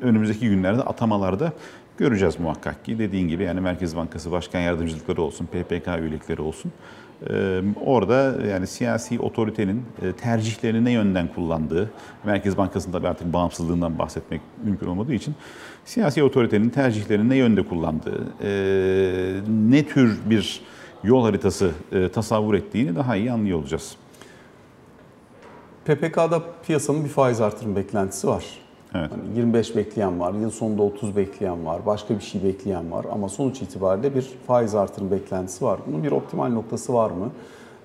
önümüzdeki 0.02 0.48
günlerde 0.48 0.82
atamalarda 0.82 1.52
göreceğiz 1.98 2.40
muhakkak 2.40 2.84
ki. 2.84 2.98
Dediğin 2.98 3.28
gibi 3.28 3.42
yani 3.42 3.60
Merkez 3.60 3.96
Bankası 3.96 4.30
Başkan 4.30 4.60
Yardımcılıkları 4.60 5.22
olsun, 5.22 5.46
PPK 5.46 5.88
üyelikleri 6.00 6.42
olsun. 6.42 6.72
Ee, 7.30 7.62
orada 7.86 8.34
yani 8.50 8.66
siyasi 8.66 9.20
otoritenin 9.20 9.82
e, 10.02 10.12
tercihlerini 10.12 10.84
ne 10.84 10.90
yönden 10.90 11.28
kullandığı, 11.34 11.90
Merkez 12.24 12.56
Bankası'nda 12.56 13.08
artık 13.08 13.32
bağımsızlığından 13.32 13.98
bahsetmek 13.98 14.40
mümkün 14.64 14.86
olmadığı 14.86 15.14
için 15.14 15.34
siyasi 15.84 16.22
otoritenin 16.22 16.70
tercihlerini 16.70 17.28
ne 17.28 17.36
yönde 17.36 17.62
kullandığı, 17.62 18.26
e, 18.42 18.50
ne 19.70 19.86
tür 19.86 20.20
bir 20.30 20.60
yol 21.04 21.24
haritası 21.24 21.70
e, 21.92 22.08
tasavvur 22.08 22.54
ettiğini 22.54 22.96
daha 22.96 23.16
iyi 23.16 23.32
anlıyor 23.32 23.58
olacağız. 23.58 23.96
PPK'da 25.84 26.42
piyasanın 26.66 27.04
bir 27.04 27.08
faiz 27.08 27.40
artırım 27.40 27.76
beklentisi 27.76 28.28
var. 28.28 28.44
Evet. 28.94 29.10
Hani 29.10 29.36
25 29.36 29.76
bekleyen 29.76 30.20
var, 30.20 30.34
yıl 30.34 30.50
sonunda 30.50 30.82
30 30.82 31.16
bekleyen 31.16 31.66
var, 31.66 31.86
başka 31.86 32.14
bir 32.14 32.20
şey 32.20 32.44
bekleyen 32.44 32.92
var 32.92 33.06
ama 33.12 33.28
sonuç 33.28 33.62
itibariyle 33.62 34.14
bir 34.14 34.30
faiz 34.46 34.74
artırım 34.74 35.10
beklentisi 35.10 35.64
var. 35.64 35.80
Bunun 35.86 36.02
bir 36.04 36.12
optimal 36.12 36.48
noktası 36.48 36.94
var 36.94 37.10
mı? 37.10 37.30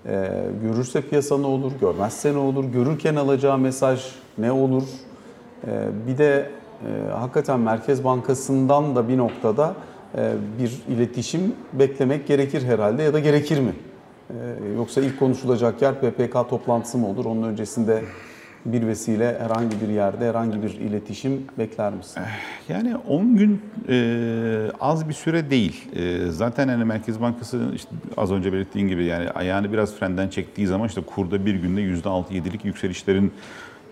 Ee, 0.06 0.30
görürse 0.62 1.02
piyasa 1.02 1.38
ne 1.38 1.46
olur, 1.46 1.72
görmezse 1.82 2.34
ne 2.34 2.38
olur, 2.38 2.66
görürken 2.66 3.16
alacağı 3.16 3.58
mesaj 3.58 4.06
ne 4.38 4.52
olur? 4.52 4.84
Ee, 5.68 5.88
bir 6.08 6.18
de 6.18 6.50
e, 6.88 7.12
hakikaten 7.12 7.60
Merkez 7.60 8.04
Bankası'ndan 8.04 8.96
da 8.96 9.10
bir 9.10 9.18
noktada 9.18 9.74
e, 10.18 10.34
bir 10.60 10.82
iletişim 10.96 11.56
beklemek 11.74 12.28
gerekir 12.28 12.64
herhalde 12.64 13.04
ya 13.04 13.14
da 13.14 13.20
gerekir 13.20 13.60
mi? 13.60 13.74
Ee, 14.30 14.34
yoksa 14.78 15.02
ilk 15.02 15.20
konuşulacak 15.20 15.82
yer 15.82 15.96
PPK 16.02 16.50
toplantısı 16.50 16.98
mı 16.98 17.08
olur? 17.08 17.26
Onun 17.26 17.44
öncesinde 17.44 18.02
bir 18.66 18.88
vesile 18.88 19.40
herhangi 19.40 19.82
bir 19.82 19.88
yerde 19.88 20.30
herhangi 20.30 20.64
bir 20.64 20.70
iletişim 20.70 21.44
bekler 21.58 21.94
misin? 21.94 22.24
Yani 22.70 22.96
10 22.96 23.38
gün 23.38 23.62
e, 23.90 24.72
az 24.80 25.10
bir 25.10 25.14
süre 25.14 25.50
değil. 25.50 25.96
E, 25.96 26.32
zaten 26.32 26.68
hani 26.68 26.86
Merkez 26.86 27.22
Bankası 27.22 27.62
işte 27.76 27.90
az 28.18 28.32
önce 28.32 28.54
belirttiğin 28.54 28.88
gibi 28.88 29.06
yani 29.06 29.30
ayağını 29.30 29.74
biraz 29.74 29.96
frenden 29.96 30.28
çektiği 30.28 30.68
zaman 30.68 30.88
işte 30.88 31.02
kurda 31.02 31.46
bir 31.46 31.56
günde 31.56 31.82
%6-7'lik 31.82 32.66
yükselişlerin 32.66 33.32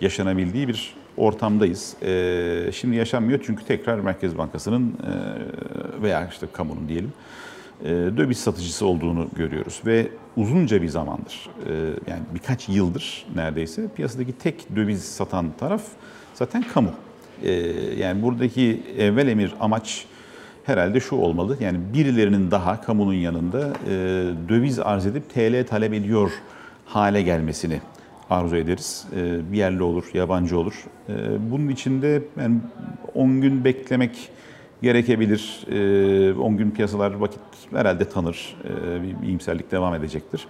yaşanabildiği 0.01 0.67
bir 0.67 0.95
ortamdayız. 1.17 1.95
E, 2.01 2.71
şimdi 2.73 2.95
yaşanmıyor 2.95 3.39
çünkü 3.45 3.65
tekrar 3.65 3.99
Merkez 3.99 4.37
Bankası'nın 4.37 4.87
e, 4.87 6.01
veya 6.01 6.27
işte 6.27 6.47
kamunun 6.53 6.87
diyelim 6.87 7.13
döviz 8.17 8.37
satıcısı 8.37 8.85
olduğunu 8.85 9.27
görüyoruz 9.35 9.81
ve 9.85 10.07
uzunca 10.37 10.81
bir 10.81 10.87
zamandır 10.87 11.49
e, 11.69 11.73
yani 12.07 12.21
birkaç 12.35 12.69
yıldır 12.69 13.25
neredeyse 13.35 13.87
piyasadaki 13.95 14.33
tek 14.33 14.75
döviz 14.75 15.05
satan 15.05 15.51
taraf 15.59 15.83
zaten 16.33 16.63
kamu. 16.73 16.91
E, 17.43 17.51
yani 17.99 18.21
buradaki 18.21 18.83
evvel 18.97 19.27
emir 19.27 19.53
amaç 19.59 20.05
herhalde 20.63 20.99
şu 20.99 21.15
olmalı. 21.15 21.57
Yani 21.59 21.77
birilerinin 21.93 22.51
daha 22.51 22.81
kamunun 22.81 23.13
yanında 23.13 23.73
döviz 24.49 24.79
arz 24.79 25.05
edip 25.05 25.33
TL 25.33 25.67
talep 25.67 25.93
ediyor 25.93 26.31
hale 26.85 27.21
gelmesini 27.21 27.81
arzu 28.29 28.55
ederiz. 28.55 29.07
Bir 29.51 29.57
yerli 29.57 29.83
olur, 29.83 30.03
yabancı 30.13 30.59
olur. 30.59 30.83
Bunun 31.39 31.67
içinde 31.69 32.23
yani 32.39 32.57
10 33.13 33.41
gün 33.41 33.63
beklemek 33.63 34.29
gerekebilir. 34.85 35.65
10 36.39 36.53
ee, 36.53 36.55
gün 36.55 36.71
piyasalar 36.71 37.13
vakit 37.13 37.39
herhalde 37.71 38.09
tanır. 38.09 38.55
Ee, 38.63 39.03
bir 39.03 39.27
iyimserlik 39.27 39.71
devam 39.71 39.93
edecektir. 39.93 40.47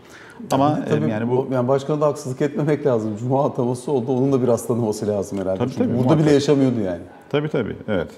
Ama 0.51 0.85
tabii, 0.85 1.09
yani 1.09 1.29
bu 1.29 1.47
yani 1.51 1.67
başkana 1.67 2.01
da 2.01 2.07
haksızlık 2.07 2.41
etmemek 2.41 2.85
lazım. 2.85 3.17
Cuma 3.19 3.45
ataması 3.45 3.91
oldu. 3.91 4.11
Onun 4.11 4.31
da 4.31 4.43
biraz 4.43 4.67
tanıması 4.67 5.07
lazım 5.07 5.39
herhalde. 5.39 5.59
Tabii, 5.59 5.73
tabii, 5.75 5.87
burada 5.87 6.03
muhakkak. 6.03 6.19
bile 6.19 6.33
yaşamıyordu 6.33 6.79
yani. 6.79 7.01
Tabii 7.29 7.49
tabii. 7.49 7.75
Evet. 7.87 8.11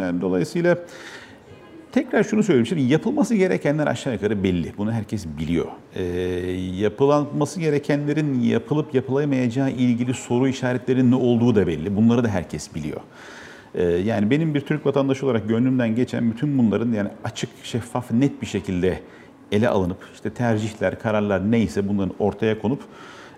Yani 0.00 0.20
dolayısıyla 0.20 0.78
Tekrar 1.96 2.24
şunu 2.24 2.42
söyleyeyim. 2.42 2.66
Şimdi 2.66 2.82
yapılması 2.82 3.34
gerekenler 3.34 3.86
aşağı 3.86 4.12
yukarı 4.12 4.42
belli. 4.42 4.72
Bunu 4.78 4.92
herkes 4.92 5.26
biliyor. 5.38 5.66
Ee, 5.94 6.02
yapılanması 6.76 7.60
gerekenlerin 7.60 8.40
yapılıp 8.40 8.94
yapılamayacağı 8.94 9.70
ilgili 9.70 10.14
soru 10.14 10.48
işaretlerinin 10.48 11.10
ne 11.10 11.14
olduğu 11.14 11.54
da 11.54 11.66
belli. 11.66 11.96
Bunları 11.96 12.24
da 12.24 12.28
herkes 12.28 12.74
biliyor. 12.74 13.00
Ee, 13.76 13.82
yani 13.82 14.30
benim 14.30 14.54
bir 14.54 14.60
Türk 14.60 14.86
vatandaşı 14.86 15.26
olarak 15.26 15.48
gönlümden 15.48 15.94
geçen 15.94 16.30
bütün 16.32 16.58
bunların 16.58 16.92
yani 16.92 17.08
açık, 17.24 17.50
şeffaf, 17.62 18.10
net 18.10 18.42
bir 18.42 18.46
şekilde 18.46 19.00
ele 19.52 19.68
alınıp 19.68 19.98
işte 20.14 20.30
tercihler, 20.30 20.98
kararlar 20.98 21.50
neyse 21.50 21.88
bunların 21.88 22.14
ortaya 22.18 22.58
konup 22.58 22.82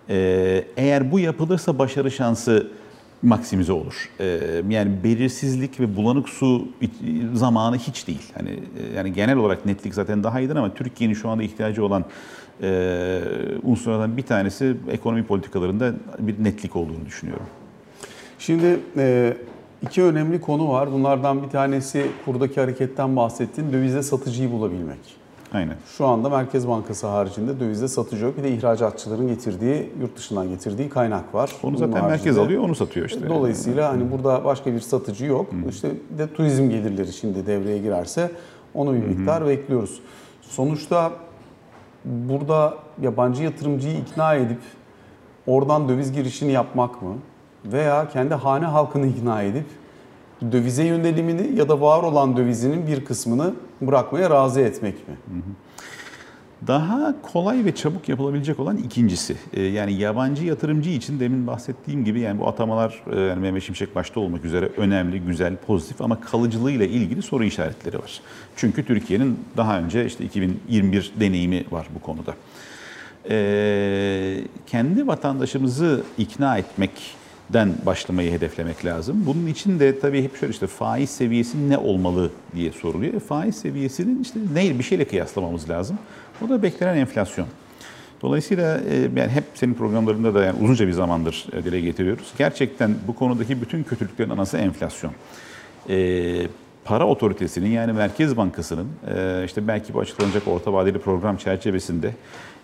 e, 0.09 0.64
eğer 0.76 1.12
bu 1.12 1.18
yapılırsa 1.18 1.78
başarı 1.78 2.11
şansı 2.11 2.66
maksimize 3.23 3.73
olur. 3.73 4.11
Ee, 4.21 4.38
yani 4.68 5.04
belirsizlik 5.04 5.80
ve 5.80 5.97
bulanık 5.97 6.28
su 6.28 6.68
zamanı 7.35 7.76
hiç 7.76 8.07
değil. 8.07 8.33
Hani 8.35 8.50
e, 8.50 8.97
yani 8.97 9.12
genel 9.12 9.37
olarak 9.37 9.66
netlik 9.66 9.95
zaten 9.95 10.25
daha 10.25 10.40
iyidir 10.40 10.57
ama 10.57 10.75
Türkiye'nin 10.75 11.14
şu 11.14 11.28
anda 11.28 11.42
ihtiyacı 11.42 11.85
olan 11.85 12.04
e, 12.62 13.21
unsurlardan 13.62 14.16
bir 14.16 14.23
tanesi 14.23 14.76
ekonomi 14.90 15.26
politikalarında 15.26 15.95
bir 16.18 16.45
netlik 16.45 16.76
olduğunu 16.76 17.07
düşünüyorum. 17.07 17.47
Şimdi 18.38 18.80
e, 18.97 19.37
İki 19.82 20.02
önemli 20.02 20.40
konu 20.40 20.68
var. 20.68 20.92
Bunlardan 20.92 21.42
bir 21.42 21.49
tanesi 21.49 22.06
kurdaki 22.25 22.61
hareketten 22.61 23.16
bahsettiğin 23.16 23.73
dövizde 23.73 24.02
satıcıyı 24.02 24.52
bulabilmek. 24.52 24.99
Aynen. 25.52 25.76
Şu 25.97 26.06
anda 26.06 26.28
Merkez 26.28 26.68
Bankası 26.68 27.06
haricinde 27.06 27.61
dövizde 27.61 27.88
satıcı 27.88 28.25
yok. 28.25 28.38
Bir 28.38 28.42
de 28.42 28.50
ihracatçıların 28.50 29.28
getirdiği, 29.28 29.92
yurt 30.00 30.16
dışından 30.16 30.49
getirdiği 30.49 30.88
kaynak 30.88 31.35
var. 31.35 31.52
Onu 31.62 31.76
zaten 31.76 31.92
Bunun 31.92 32.02
merkez 32.02 32.26
haricinde, 32.26 32.40
alıyor, 32.40 32.62
onu 32.62 32.75
satıyor 32.75 33.06
işte. 33.06 33.28
Dolayısıyla 33.28 33.88
hani 33.88 34.12
burada 34.12 34.44
başka 34.44 34.73
bir 34.73 34.80
satıcı 34.80 35.25
yok. 35.25 35.52
Hı. 35.52 35.68
İşte 35.68 35.90
de 36.18 36.32
turizm 36.35 36.70
gelirleri 36.70 37.12
şimdi 37.12 37.47
devreye 37.47 37.78
girerse 37.78 38.30
onu 38.75 38.94
bir 38.94 38.99
miktar 38.99 39.42
Hı. 39.42 39.49
bekliyoruz. 39.49 40.00
Sonuçta 40.42 41.12
burada 42.04 42.75
yabancı 43.02 43.42
yatırımcıyı 43.42 43.99
ikna 43.99 44.35
edip 44.35 44.61
oradan 45.47 45.88
döviz 45.88 46.12
girişini 46.12 46.52
yapmak 46.52 47.02
mı? 47.02 47.14
Veya 47.65 48.09
kendi 48.09 48.35
hane 48.35 48.65
halkını 48.65 49.07
ikna 49.07 49.43
edip 49.43 49.67
dövize 50.53 50.85
yönelimini 50.85 51.57
ya 51.57 51.69
da 51.69 51.81
var 51.81 52.03
olan 52.03 52.37
dövizinin 52.37 52.87
bir 52.87 53.05
kısmını 53.05 53.55
bırakmaya 53.81 54.31
razı 54.31 54.61
etmek 54.61 55.09
mi? 55.09 55.15
Daha 56.67 57.15
kolay 57.23 57.65
ve 57.65 57.75
çabuk 57.75 58.09
yapılabilecek 58.09 58.61
olan 58.61 58.77
ikincisi. 58.77 59.37
Ee, 59.53 59.62
yani 59.62 59.93
yabancı 59.93 60.45
yatırımcı 60.45 60.91
için 60.91 61.21
demin 61.21 61.47
bahsettiğim 61.47 62.05
gibi 62.05 62.21
yani 62.21 62.41
bu 62.41 62.49
atamalar 62.49 63.03
e, 63.12 63.21
yani 63.21 63.41
Mehmet 63.41 63.62
Şimşek 63.62 63.95
başta 63.95 64.21
olmak 64.21 64.45
üzere 64.45 64.69
önemli, 64.77 65.21
güzel, 65.21 65.57
pozitif 65.57 66.03
ama 66.03 66.21
kalıcılığıyla 66.21 66.87
ilgili 66.87 67.23
soru 67.23 67.45
işaretleri 67.45 67.99
var. 67.99 68.21
Çünkü 68.57 68.85
Türkiye'nin 68.85 69.38
daha 69.57 69.79
önce 69.79 70.07
işte 70.07 70.25
2021 70.25 71.12
deneyimi 71.21 71.65
var 71.71 71.87
bu 71.95 72.03
konuda. 72.03 72.35
Ee, 73.31 74.41
kendi 74.67 75.07
vatandaşımızı 75.07 76.03
ikna 76.19 76.59
etmek 76.59 76.91
den 77.52 77.75
başlamayı 77.87 78.33
hedeflemek 78.33 78.85
lazım. 78.85 79.23
Bunun 79.26 79.47
için 79.47 79.81
de 79.81 80.00
tabii 80.00 80.23
hep 80.23 80.37
şöyle 80.37 80.52
işte 80.52 80.67
faiz 80.67 81.11
seviyesi 81.11 81.71
ne 81.71 81.78
olmalı 81.78 82.31
diye 82.55 82.73
soruluyor. 82.73 83.14
E, 83.14 83.19
faiz 83.19 83.57
seviyesinin 83.57 84.23
işte 84.23 84.40
ne 84.55 84.78
bir 84.78 84.85
şeyle 84.85 85.05
kıyaslamamız 85.05 85.71
lazım. 85.71 85.99
O 86.47 86.49
da 86.49 86.62
beklenen 86.62 86.97
enflasyon. 86.97 87.47
Dolayısıyla 88.23 88.81
e, 88.90 89.00
yani 89.17 89.31
hep 89.31 89.45
senin 89.55 89.75
programlarında 89.75 90.35
da 90.35 90.45
yani 90.45 90.59
uzunca 90.62 90.87
bir 90.87 90.93
zamandır 90.93 91.47
e, 91.52 91.64
dile 91.64 91.81
getiriyoruz. 91.81 92.33
Gerçekten 92.38 92.95
bu 93.07 93.14
konudaki 93.14 93.61
bütün 93.61 93.83
kötülüklerin 93.83 94.31
anası 94.31 94.59
enflasyon. 94.59 95.12
E, 95.88 96.47
para 96.85 97.07
otoritesinin 97.07 97.71
yani 97.71 97.93
Merkez 97.93 98.37
Bankası'nın 98.37 98.88
e, 99.14 99.43
işte 99.45 99.69
belki 99.69 99.95
bu 99.95 100.00
açıklanacak 100.00 100.49
orta 100.49 100.73
vadeli 100.73 100.99
program 100.99 101.37
çerçevesinde 101.37 102.14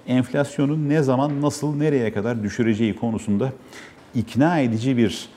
enflasyonun 0.07 0.89
ne 0.89 1.03
zaman, 1.03 1.43
nasıl, 1.43 1.77
nereye 1.77 2.13
kadar 2.13 2.43
düşüreceği 2.43 2.97
konusunda 2.97 3.53
ikna 4.15 4.59
edici 4.59 4.97
bir 4.97 5.29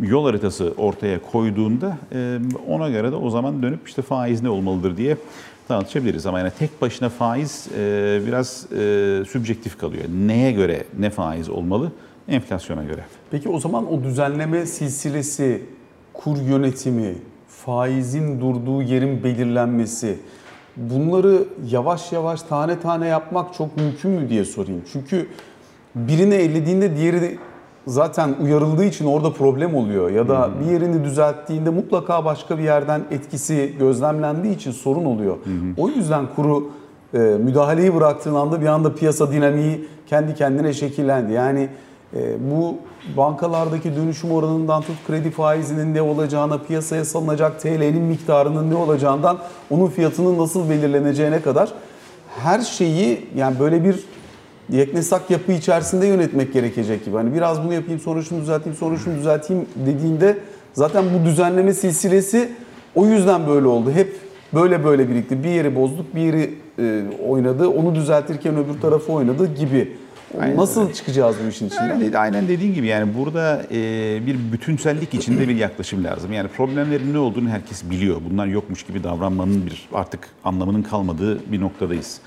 yol 0.00 0.24
haritası 0.24 0.74
ortaya 0.76 1.22
koyduğunda 1.22 1.98
e, 2.12 2.38
ona 2.68 2.88
göre 2.88 3.12
de 3.12 3.16
o 3.16 3.30
zaman 3.30 3.62
dönüp 3.62 3.88
işte 3.88 4.02
faiz 4.02 4.42
ne 4.42 4.48
olmalıdır 4.48 4.96
diye 4.96 5.16
tartışabiliriz. 5.68 6.26
Ama 6.26 6.38
yani 6.38 6.50
tek 6.58 6.82
başına 6.82 7.08
faiz 7.08 7.68
e, 7.78 8.20
biraz 8.26 8.66
e, 8.72 8.76
sübjektif 9.28 9.78
kalıyor. 9.78 10.04
Neye 10.26 10.52
göre 10.52 10.84
ne 10.98 11.10
faiz 11.10 11.48
olmalı? 11.48 11.92
Enflasyona 12.28 12.84
göre. 12.84 13.04
Peki 13.30 13.48
o 13.48 13.60
zaman 13.60 13.92
o 13.92 14.04
düzenleme 14.04 14.66
silsilesi, 14.66 15.62
kur 16.12 16.36
yönetimi, 16.36 17.14
faizin 17.48 18.40
durduğu 18.40 18.82
yerin 18.82 19.24
belirlenmesi 19.24 20.18
bunları 20.76 21.44
yavaş 21.70 22.12
yavaş 22.12 22.42
tane 22.42 22.80
tane 22.80 23.06
yapmak 23.06 23.54
çok 23.54 23.76
mümkün 23.76 24.10
mü 24.10 24.28
diye 24.28 24.44
sorayım. 24.44 24.82
Çünkü 24.92 25.26
birini 25.94 26.34
ellediğinde 26.34 26.96
diğeri 26.96 27.38
zaten 27.86 28.34
uyarıldığı 28.42 28.84
için 28.84 29.06
orada 29.06 29.32
problem 29.32 29.74
oluyor 29.74 30.10
ya 30.10 30.28
da 30.28 30.50
bir 30.60 30.72
yerini 30.72 31.04
düzelttiğinde 31.04 31.70
mutlaka 31.70 32.24
başka 32.24 32.58
bir 32.58 32.62
yerden 32.62 33.02
etkisi 33.10 33.74
gözlemlendiği 33.78 34.56
için 34.56 34.70
sorun 34.70 35.04
oluyor. 35.04 35.36
O 35.76 35.88
yüzden 35.88 36.24
kuru 36.36 36.70
e, 37.14 37.18
müdahaleyi 37.18 37.94
bıraktığın 37.94 38.34
anda 38.34 38.60
bir 38.60 38.66
anda 38.66 38.94
piyasa 38.94 39.32
dinamiği 39.32 39.88
kendi 40.06 40.34
kendine 40.34 40.72
şekillendi. 40.72 41.32
Yani 41.32 41.68
e, 42.14 42.50
bu 42.50 42.74
bankalardaki 43.16 43.96
dönüşüm 43.96 44.32
oranından 44.32 44.82
tut 44.82 44.96
kredi 45.06 45.30
faizinin 45.30 45.94
ne 45.94 46.02
olacağına, 46.02 46.58
piyasaya 46.58 47.04
salınacak 47.04 47.60
TL'nin 47.60 48.02
miktarının 48.02 48.70
ne 48.70 48.74
olacağından, 48.74 49.38
onun 49.70 49.86
fiyatının 49.86 50.38
nasıl 50.38 50.70
belirleneceğine 50.70 51.42
kadar 51.42 51.72
her 52.42 52.60
şeyi 52.60 53.28
yani 53.36 53.58
böyle 53.60 53.84
bir 53.84 54.04
yeknesak 54.70 55.30
yapı 55.30 55.52
içerisinde 55.52 56.06
yönetmek 56.06 56.52
gerekecek 56.52 57.04
gibi. 57.04 57.16
Hani 57.16 57.34
biraz 57.34 57.64
bunu 57.64 57.74
yapayım 57.74 58.00
sonra 58.00 58.22
şunu 58.22 58.40
düzelteyim 58.40 58.78
sonra 58.78 58.96
şunu 58.96 59.16
düzelteyim 59.16 59.66
dediğinde 59.86 60.38
zaten 60.72 61.04
bu 61.14 61.26
düzenleme 61.26 61.74
silsilesi 61.74 62.48
o 62.94 63.06
yüzden 63.06 63.46
böyle 63.46 63.66
oldu. 63.66 63.90
Hep 63.90 64.16
böyle 64.54 64.84
böyle 64.84 65.08
birikti. 65.08 65.44
Bir 65.44 65.48
yeri 65.48 65.76
bozduk, 65.76 66.14
bir 66.14 66.20
yeri 66.20 66.54
e, 66.78 67.02
oynadı. 67.28 67.68
Onu 67.68 67.94
düzeltirken 67.94 68.56
öbür 68.56 68.80
tarafı 68.80 69.12
oynadı 69.12 69.54
gibi. 69.54 69.96
Aynen 70.40 70.56
Nasıl 70.56 70.92
çıkacağız 70.92 71.36
bu 71.44 71.48
işin 71.48 71.66
içinden? 71.66 71.90
Aynen, 71.90 72.12
aynen 72.12 72.48
dediğin 72.48 72.74
gibi 72.74 72.86
yani 72.86 73.14
burada 73.18 73.62
e, 73.70 73.76
bir 74.26 74.52
bütünsellik 74.52 75.14
içinde 75.14 75.48
bir 75.48 75.56
yaklaşım 75.56 76.04
lazım. 76.04 76.32
Yani 76.32 76.48
problemlerin 76.48 77.14
ne 77.14 77.18
olduğunu 77.18 77.48
herkes 77.48 77.90
biliyor. 77.90 78.16
Bunlar 78.30 78.46
yokmuş 78.46 78.82
gibi 78.82 79.04
davranmanın 79.04 79.66
bir 79.66 79.88
artık 79.92 80.28
anlamının 80.44 80.82
kalmadığı 80.82 81.52
bir 81.52 81.60
noktadayız. 81.60 82.20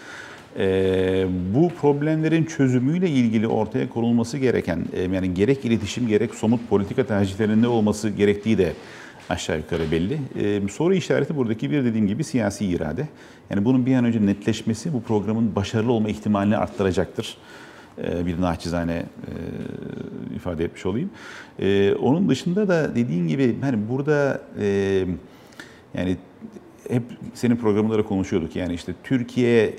E, 0.59 1.27
bu 1.55 1.69
problemlerin 1.69 2.45
çözümüyle 2.45 3.09
ilgili 3.09 3.47
ortaya 3.47 3.89
konulması 3.89 4.37
gereken 4.37 4.85
e, 4.93 5.01
yani 5.01 5.33
gerek 5.33 5.65
iletişim 5.65 6.07
gerek 6.07 6.35
somut 6.35 6.69
politika 6.69 7.03
tercihlerinin 7.03 7.61
ne 7.61 7.67
olması 7.67 8.09
gerektiği 8.09 8.57
de 8.57 8.73
aşağı 9.29 9.57
yukarı 9.57 9.91
belli. 9.91 10.19
E, 10.39 10.67
soru 10.67 10.93
işareti 10.93 11.35
buradaki 11.35 11.71
bir 11.71 11.85
dediğim 11.85 12.07
gibi 12.07 12.23
siyasi 12.23 12.65
irade. 12.65 13.07
Yani 13.49 13.65
bunun 13.65 13.85
bir 13.85 13.95
an 13.95 14.05
önce 14.05 14.25
netleşmesi 14.25 14.93
bu 14.93 15.03
programın 15.03 15.55
başarılı 15.55 15.91
olma 15.91 16.09
ihtimalini 16.09 16.57
arttıracaktır. 16.57 17.37
E, 18.03 18.25
bir 18.25 18.41
naçizane 18.41 18.93
e, 20.33 20.35
ifade 20.35 20.63
etmiş 20.63 20.85
olayım. 20.85 21.09
Onun 22.01 22.29
dışında 22.29 22.67
da 22.67 22.95
dediğin 22.95 23.27
gibi 23.27 23.55
hani 23.61 23.89
burada 23.89 24.41
e, 24.59 25.05
yani 25.93 26.17
hep 26.89 27.03
senin 27.33 27.55
programında 27.55 27.97
da 27.97 28.03
konuşuyorduk 28.03 28.55
yani 28.55 28.73
işte 28.73 28.93
Türkiye 29.03 29.63
e, 29.65 29.73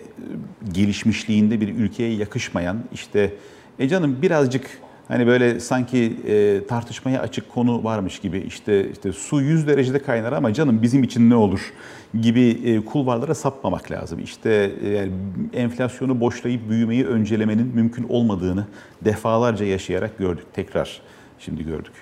gelişmişliğinde 0.72 1.60
bir 1.60 1.68
ülkeye 1.68 2.14
yakışmayan 2.14 2.78
işte 2.92 3.32
e 3.78 3.88
canım 3.88 4.22
birazcık 4.22 4.70
hani 5.08 5.26
böyle 5.26 5.60
sanki 5.60 6.16
e, 6.26 6.66
tartışmaya 6.66 7.20
açık 7.20 7.48
konu 7.48 7.84
varmış 7.84 8.18
gibi 8.18 8.38
işte 8.38 8.90
işte 8.90 9.12
su 9.12 9.40
100 9.40 9.66
derecede 9.66 10.02
kaynar 10.02 10.32
ama 10.32 10.52
canım 10.52 10.82
bizim 10.82 11.02
için 11.02 11.30
ne 11.30 11.34
olur 11.34 11.72
gibi 12.20 12.60
e, 12.64 12.84
kulvarlara 12.84 13.34
sapmamak 13.34 13.90
lazım. 13.90 14.20
İşte 14.20 14.72
e, 14.84 15.08
enflasyonu 15.60 16.20
boşlayıp 16.20 16.68
büyümeyi 16.70 17.06
öncelemenin 17.06 17.66
mümkün 17.74 18.06
olmadığını 18.08 18.66
defalarca 19.04 19.66
yaşayarak 19.66 20.18
gördük. 20.18 20.46
Tekrar 20.52 21.00
şimdi 21.38 21.64
gördük. 21.64 21.92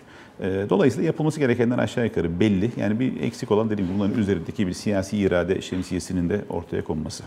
E, 0.41 0.67
Dolayısıyla 0.71 1.07
yapılması 1.07 1.41
gerekenler 1.41 1.79
aşağı 1.79 2.05
yukarı 2.05 2.41
belli. 2.41 2.71
Yani 2.77 3.01
bir 3.01 3.21
eksik 3.21 3.51
olan 3.51 3.71
dediğim 3.71 3.91
bunların 3.95 4.19
üzerindeki 4.19 4.67
bir 4.67 4.73
siyasi 4.73 5.19
irade 5.19 5.61
şemsiyesinin 5.61 6.29
de 6.29 6.45
ortaya 6.49 6.85
konması. 6.85 7.25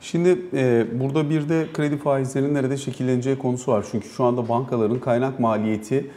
Şimdi 0.00 0.38
e, 0.54 0.86
burada 1.00 1.30
bir 1.30 1.48
de 1.48 1.66
kredi 1.74 1.96
faizlerinin 1.98 2.54
nerede 2.54 2.76
şekilleneceği 2.76 3.38
konusu 3.38 3.72
var. 3.72 3.86
Çünkü 3.90 4.08
şu 4.08 4.24
anda 4.24 4.48
bankaların 4.48 5.00
kaynak 5.00 5.40
maliyeti 5.40 6.10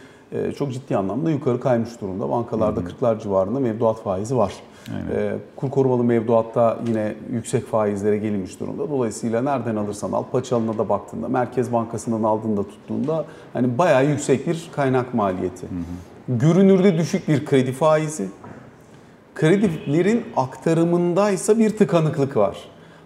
çok 0.57 0.73
ciddi 0.73 0.97
anlamda 0.97 1.31
yukarı 1.31 1.59
kaymış 1.59 2.01
durumda. 2.01 2.29
Bankalarda 2.29 2.79
40'lar 2.79 3.21
civarında 3.21 3.59
mevduat 3.59 4.03
faizi 4.03 4.37
var. 4.37 4.53
E, 5.15 5.37
kur 5.55 5.69
korumalı 5.69 6.03
mevduatta 6.03 6.79
yine 6.87 7.15
yüksek 7.31 7.67
faizlere 7.67 8.17
gelinmiş 8.17 8.59
durumda. 8.59 8.89
Dolayısıyla 8.89 9.41
nereden 9.41 9.75
alırsan 9.75 10.11
al, 10.11 10.23
paçalına 10.31 10.77
da 10.77 10.89
baktığında, 10.89 11.27
Merkez 11.27 11.73
Bankası'ndan 11.73 12.23
aldığında 12.23 12.63
tuttuğunda 12.63 13.25
hani 13.53 13.77
bayağı 13.77 14.05
yüksek 14.05 14.47
bir 14.47 14.69
kaynak 14.75 15.13
maliyeti. 15.13 15.67
Görünürde 16.27 16.97
düşük 16.97 17.27
bir 17.27 17.45
kredi 17.45 17.71
faizi, 17.71 18.27
kredilerin 19.35 20.23
aktarımında 20.37 21.31
ise 21.31 21.59
bir 21.59 21.77
tıkanıklık 21.77 22.37
var. 22.37 22.57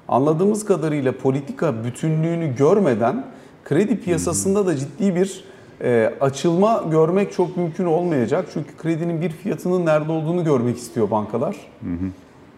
Anladığımız 0.08 0.66
kadarıyla 0.66 1.18
politika 1.18 1.84
bütünlüğünü 1.84 2.56
görmeden 2.56 3.26
kredi 3.64 4.00
piyasasında 4.00 4.66
da 4.66 4.76
ciddi 4.76 5.16
bir 5.16 5.44
e, 5.82 6.14
açılma 6.22 6.84
görmek 6.92 7.34
çok 7.34 7.58
mümkün 7.58 7.86
olmayacak. 7.86 8.46
Çünkü 8.54 8.78
kredinin 8.78 9.22
bir 9.22 9.30
fiyatının 9.30 9.86
nerede 9.86 10.12
olduğunu 10.12 10.44
görmek 10.44 10.78
istiyor 10.78 11.12
bankalar. 11.12 11.56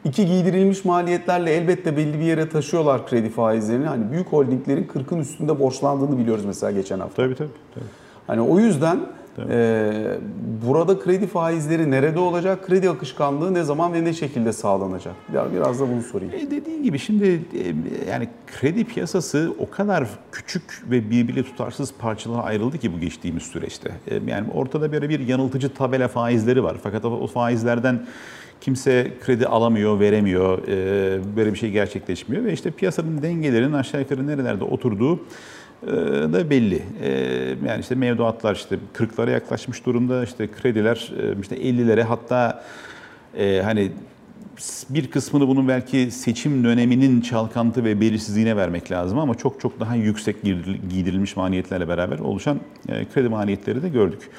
İki 0.06 0.26
giydirilmiş 0.26 0.86
maliyetlerle 0.86 1.54
elbette 1.54 1.98
belli 1.98 2.20
bir 2.20 2.26
yere 2.26 2.50
taşıyorlar 2.50 3.08
kredi 3.08 3.30
faizlerini. 3.30 3.86
Hani 3.86 4.12
büyük 4.12 4.28
holdinglerin 4.28 4.84
40'ın 4.84 5.20
üstünde 5.20 5.60
borçlandığını 5.60 6.18
biliyoruz 6.18 6.46
mesela 6.46 6.72
geçen 6.72 7.00
hafta. 7.00 7.24
Tabii 7.24 7.36
tabii. 7.36 7.50
tabii. 7.76 7.86
Hani 8.28 8.42
o 8.42 8.60
yüzden 8.60 9.00
e, 9.50 10.18
burada 10.68 11.00
kredi 11.00 11.28
faizleri 11.28 11.92
nerede 11.92 12.20
olacak? 12.20 12.68
Kredi 12.68 12.90
akışkanlığı 12.90 13.54
ne 13.54 13.64
zaman 13.64 13.94
ve 13.94 14.04
ne 14.04 14.14
şekilde 14.14 14.54
sağlanacak? 14.54 15.14
Biraz, 15.34 15.54
biraz 15.54 15.80
da 15.80 15.90
bunu 15.90 16.02
sorayım. 16.02 16.34
E 16.34 16.52
dediğin 16.52 16.84
gibi 16.84 17.00
şimdi 17.00 17.26
e, 17.28 18.10
yani 18.12 18.30
kredi 18.60 18.86
piyasası 18.86 19.54
o 19.60 19.70
kadar 19.70 20.08
küçük 20.32 20.84
ve 20.92 21.10
birbiriyle 21.10 21.44
tutarsız 21.44 21.94
parçalara 22.00 22.42
ayrıldı 22.44 22.78
ki 22.78 22.94
bu 22.94 23.00
geçtiğimiz 23.00 23.44
süreçte. 23.44 23.92
E, 24.08 24.16
Yani 24.28 24.48
ortada 24.54 24.92
böyle 24.92 25.10
bir 25.10 25.20
yanıltıcı 25.28 25.74
tabela 25.74 26.08
faizleri 26.08 26.64
var. 26.64 26.78
Fakat 26.84 27.06
o 27.06 27.28
faizlerden 27.28 28.06
kimse 28.62 29.12
kredi 29.26 29.46
alamıyor, 29.48 30.00
veremiyor. 30.00 30.68
E, 30.68 31.36
Böyle 31.36 31.54
bir 31.54 31.58
şey 31.58 31.72
gerçekleşmiyor 31.72 32.44
ve 32.44 32.54
işte 32.54 32.72
piyasanın 32.72 33.22
dengelerinin 33.22 33.74
aşağı 33.74 34.02
yukarı 34.02 34.28
nerelerde 34.28 34.64
oturduğu 34.64 35.20
da 36.34 36.50
belli. 36.50 36.84
E, 37.02 37.10
Yani 37.68 37.80
işte 37.80 37.96
mevduatlar 37.96 38.56
işte 38.56 38.78
40'lara 38.94 39.32
yaklaşmış 39.32 39.86
durumda. 39.86 40.24
işte 40.24 40.48
krediler 40.62 41.12
e, 41.22 41.42
işte 41.42 41.56
50'lere 41.56 42.02
hatta 42.02 42.64
e, 43.38 43.62
hani 43.64 43.92
bir 44.90 45.12
kısmını 45.12 45.48
bunun 45.48 45.68
belki 45.68 46.12
seçim 46.12 46.64
döneminin 46.64 47.22
çalkantı 47.22 47.84
ve 47.84 48.02
belirsizliğine 48.02 48.56
vermek 48.58 48.92
lazım 48.92 49.20
ama 49.20 49.36
çok 49.36 49.62
çok 49.62 49.80
daha 49.80 49.96
yüksek 49.96 50.36
giydiril- 50.44 50.90
giydirilmiş 50.90 51.36
maliyetlerle 51.36 51.88
beraber 51.88 52.20
oluşan 52.20 52.60
e, 52.90 53.06
kredi 53.14 53.30
maliyetleri 53.30 53.84
de 53.84 53.90
gördük. 53.90 54.30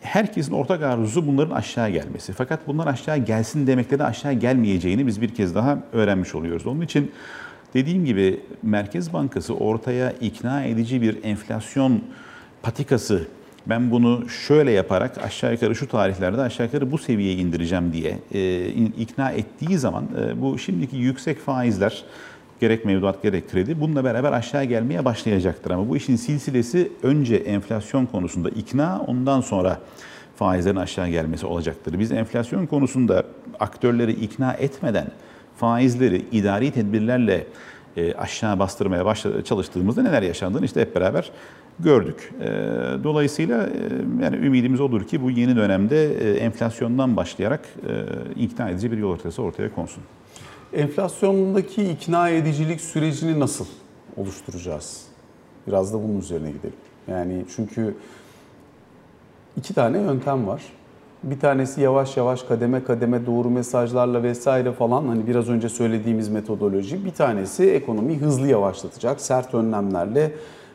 Herkesin 0.00 0.52
ortak 0.52 0.82
arzusu 0.82 1.26
bunların 1.26 1.54
aşağı 1.54 1.90
gelmesi. 1.90 2.32
Fakat 2.32 2.60
bunlar 2.66 2.86
aşağı 2.86 3.16
gelsin 3.18 3.66
demekle 3.66 3.98
de 3.98 4.04
aşağı 4.04 4.32
gelmeyeceğini 4.32 5.06
biz 5.06 5.20
bir 5.22 5.28
kez 5.34 5.54
daha 5.54 5.78
öğrenmiş 5.92 6.34
oluyoruz. 6.34 6.66
Onun 6.66 6.80
için 6.80 7.10
dediğim 7.74 8.04
gibi 8.04 8.40
Merkez 8.62 9.12
Bankası 9.12 9.54
ortaya 9.54 10.12
ikna 10.12 10.64
edici 10.64 11.02
bir 11.02 11.24
enflasyon 11.24 12.02
patikası 12.62 13.26
ben 13.66 13.90
bunu 13.90 14.28
şöyle 14.28 14.70
yaparak 14.70 15.18
aşağı 15.18 15.52
yukarı 15.52 15.74
şu 15.74 15.88
tarihlerde 15.88 16.40
aşağı 16.40 16.66
yukarı 16.66 16.90
bu 16.90 16.98
seviyeye 16.98 17.34
indireceğim 17.34 17.92
diye 17.92 18.18
e, 18.34 18.66
ikna 18.98 19.30
ettiği 19.30 19.78
zaman 19.78 20.04
e, 20.20 20.40
bu 20.40 20.58
şimdiki 20.58 20.96
yüksek 20.96 21.38
faizler 21.38 22.04
gerek 22.60 22.84
mevduat 22.84 23.22
gerek 23.22 23.50
kredi 23.50 23.80
bununla 23.80 24.04
beraber 24.04 24.32
aşağı 24.32 24.64
gelmeye 24.64 25.04
başlayacaktır. 25.04 25.70
Ama 25.70 25.88
bu 25.88 25.96
işin 25.96 26.16
silsilesi 26.16 26.92
önce 27.02 27.36
enflasyon 27.36 28.06
konusunda 28.06 28.50
ikna 28.50 29.00
ondan 29.06 29.40
sonra 29.40 29.80
faizlerin 30.36 30.76
aşağı 30.76 31.08
gelmesi 31.08 31.46
olacaktır. 31.46 31.98
Biz 31.98 32.12
enflasyon 32.12 32.66
konusunda 32.66 33.24
aktörleri 33.60 34.12
ikna 34.12 34.52
etmeden 34.52 35.06
faizleri 35.60 36.24
idari 36.32 36.70
tedbirlerle 36.70 37.46
e, 37.96 38.14
aşağı 38.14 38.58
bastırmaya 38.58 39.04
başla, 39.04 39.44
çalıştığımızda 39.44 40.02
neler 40.02 40.22
yaşandığını 40.22 40.64
işte 40.64 40.80
hep 40.80 40.94
beraber 40.96 41.30
gördük. 41.80 42.32
E, 42.40 42.46
Dolayısıyla 43.04 43.66
e, 43.66 43.70
yani 44.22 44.36
ümidimiz 44.36 44.80
odur 44.80 45.04
ki 45.04 45.22
bu 45.22 45.30
yeni 45.30 45.56
dönemde 45.56 46.14
e, 46.14 46.36
enflasyondan 46.38 47.16
başlayarak 47.16 47.68
ikna 48.36 48.70
edici 48.70 48.92
bir 48.92 48.98
yol 48.98 49.10
haritası 49.10 49.42
ortaya 49.42 49.74
konsun. 49.74 50.02
Enflasyondaki 50.72 51.82
ikna 51.90 52.28
edicilik 52.28 52.80
sürecini 52.80 53.40
nasıl 53.40 53.66
oluşturacağız? 54.16 55.02
Biraz 55.66 55.94
da 55.94 56.02
bunun 56.02 56.18
üzerine 56.18 56.50
gidelim. 56.50 56.76
Yani 57.08 57.44
çünkü 57.56 57.94
iki 59.56 59.74
tane 59.74 59.98
yöntem 59.98 60.46
var. 60.46 60.62
Bir 61.22 61.40
tanesi 61.40 61.80
yavaş 61.80 62.16
yavaş 62.16 62.42
kademe 62.42 62.84
kademe 62.84 63.26
doğru 63.26 63.50
mesajlarla 63.50 64.22
vesaire 64.22 64.72
falan 64.72 65.06
hani 65.08 65.26
biraz 65.26 65.48
önce 65.48 65.68
söylediğimiz 65.68 66.28
metodoloji. 66.28 67.04
Bir 67.04 67.10
tanesi 67.10 67.70
ekonomiyi 67.70 68.18
hızlı 68.18 68.46
yavaşlatacak 68.48 69.20
sert 69.20 69.54
önlemlerle 69.54 70.32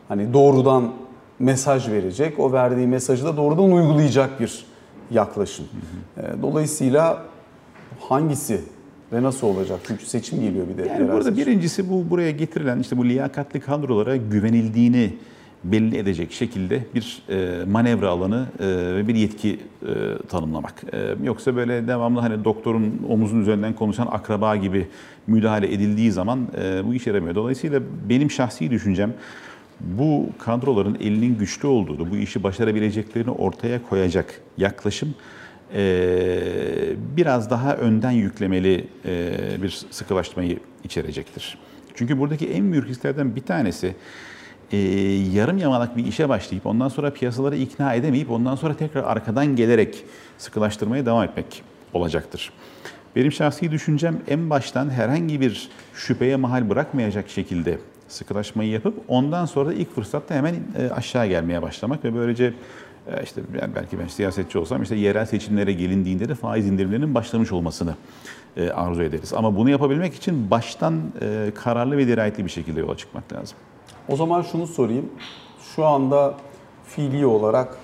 hani 0.08 0.34
doğrudan 0.34 0.92
mesaj 1.40 1.90
verecek. 1.90 2.40
O 2.40 2.52
verdiği 2.52 2.88
mesajı 2.88 3.26
da 3.26 3.38
doğrudan 3.38 3.72
uygulayacak 3.72 4.40
bir 4.40 4.66
yaklaşım. 5.12 5.66
Ee, 6.18 6.22
Dolayısıyla 6.42 7.24
hangisi 8.00 8.62
ve 9.14 9.24
nasıl 9.24 9.48
olacak? 9.48 9.80
Çünkü 9.88 10.06
seçim 10.06 10.42
geliyor 10.42 10.66
bir 10.68 10.84
de. 10.84 10.88
Yani 10.88 11.12
burada 11.12 11.24
seçim. 11.32 11.38
birincisi 11.38 11.90
bu 11.90 12.10
buraya 12.10 12.32
getirilen 12.32 12.80
işte 12.80 12.98
bu 12.98 13.06
liyakatli 13.06 13.60
kadrolara 13.60 14.16
güvenildiğini 14.16 15.14
belli 15.72 15.98
edecek 15.98 16.32
şekilde 16.32 16.84
bir 16.96 17.22
e, 17.30 17.66
manevra 17.66 18.10
alanı 18.10 18.48
e, 18.60 18.66
ve 18.96 19.08
bir 19.08 19.16
yetki 19.16 19.50
e, 19.50 20.28
tanımlamak. 20.30 20.84
E, 20.94 21.16
yoksa 21.24 21.56
böyle 21.56 21.88
devamlı 21.88 22.20
hani 22.20 22.44
doktorun 22.44 23.02
omuzun 23.10 23.42
üzerinden 23.42 23.74
konuşan 23.74 24.08
akraba 24.12 24.56
gibi 24.56 24.88
müdahale 25.28 25.74
edildiği 25.74 26.12
zaman 26.12 26.48
e, 26.62 26.86
bu 26.86 26.94
işe 26.94 27.10
yaramıyor. 27.10 27.36
Dolayısıyla 27.36 27.82
benim 28.10 28.32
şahsi 28.32 28.72
düşüncem 28.72 29.14
bu 29.80 30.30
kadroların 30.40 30.98
elinin 31.02 31.38
güçlü 31.38 31.68
olduğunu, 31.68 32.12
bu 32.12 32.18
işi 32.18 32.44
başarabileceklerini 32.44 33.32
ortaya 33.32 33.84
koyacak 33.90 34.42
yaklaşım 34.58 35.16
e, 35.74 36.40
biraz 37.18 37.50
daha 37.50 37.76
önden 37.76 38.12
yüklemeli 38.12 38.88
e, 39.06 39.34
bir 39.62 39.86
sıkılaştırmayı 39.92 40.60
içerecektir. 40.84 41.58
Çünkü 41.96 42.20
buradaki 42.20 42.48
en 42.48 42.72
büyük 42.72 42.88
risklerden 42.88 43.36
bir 43.36 43.42
tanesi 43.42 43.96
e, 44.72 44.78
yarım 45.34 45.58
yamalak 45.58 45.98
bir 45.98 46.06
işe 46.06 46.30
başlayıp 46.30 46.66
ondan 46.66 46.88
sonra 46.88 47.14
piyasaları 47.14 47.56
ikna 47.56 47.94
edemeyip 47.94 48.32
ondan 48.32 48.56
sonra 48.56 48.78
tekrar 48.78 49.04
arkadan 49.04 49.56
gelerek 49.56 50.04
sıkılaştırmaya 50.38 51.06
devam 51.06 51.24
etmek 51.24 51.64
olacaktır. 51.94 52.52
Benim 53.16 53.32
şahsi 53.32 53.72
düşüncem 53.72 54.18
en 54.28 54.50
baştan 54.50 54.90
herhangi 54.90 55.42
bir 55.42 55.70
şüpheye 55.94 56.36
mahal 56.36 56.70
bırakmayacak 56.70 57.30
şekilde 57.30 57.80
sıkılaşmayı 58.08 58.70
yapıp 58.70 58.94
ondan 59.08 59.46
sonra 59.46 59.70
da 59.70 59.74
ilk 59.74 59.96
fırsatta 59.96 60.36
hemen 60.36 60.56
e, 60.78 60.90
aşağı 60.90 61.28
gelmeye 61.28 61.62
başlamak 61.62 62.06
ve 62.06 62.16
böylece 62.16 62.54
e, 63.08 63.24
işte 63.24 63.42
yani 63.62 63.76
belki 63.76 64.00
ben 64.00 64.08
siyasetçi 64.08 64.58
olsam 64.58 64.84
işte 64.84 64.96
yerel 64.96 65.26
seçimlere 65.26 65.74
gelindiğinde 65.74 66.30
de 66.30 66.36
faiz 66.36 66.68
indirimlerinin 66.68 67.16
başlamış 67.16 67.52
olmasını 67.52 67.96
e, 68.58 68.70
arzu 68.70 69.04
ederiz. 69.04 69.34
Ama 69.34 69.56
bunu 69.56 69.70
yapabilmek 69.70 70.16
için 70.16 70.52
baştan 70.52 71.02
kararlı 71.56 71.98
ve 71.98 72.08
dirayetli 72.08 72.46
bir 72.46 72.50
şekilde 72.50 72.80
yola 72.80 72.98
çıkmak 72.98 73.34
lazım. 73.34 73.58
O 74.10 74.16
zaman 74.16 74.42
şunu 74.42 74.68
sorayım. 74.68 75.10
Şu 75.76 75.86
anda 75.86 76.34
fiili 76.84 77.26
olarak 77.26 77.78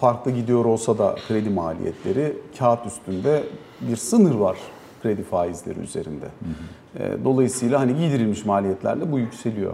farklı 0.00 0.30
gidiyor 0.30 0.64
olsa 0.64 0.98
da 0.98 1.16
kredi 1.28 1.50
maliyetleri 1.50 2.36
kağıt 2.58 2.86
üstünde 2.86 3.44
bir 3.80 3.96
sınır 3.96 4.34
var 4.34 4.56
kredi 5.02 5.22
faizleri 5.22 5.78
üzerinde. 5.78 6.24
Hı 6.24 7.04
hı. 7.04 7.24
Dolayısıyla 7.24 7.80
hani 7.80 7.96
giydirilmiş 7.96 8.44
maliyetlerle 8.44 9.12
bu 9.12 9.18
yükseliyor. 9.18 9.72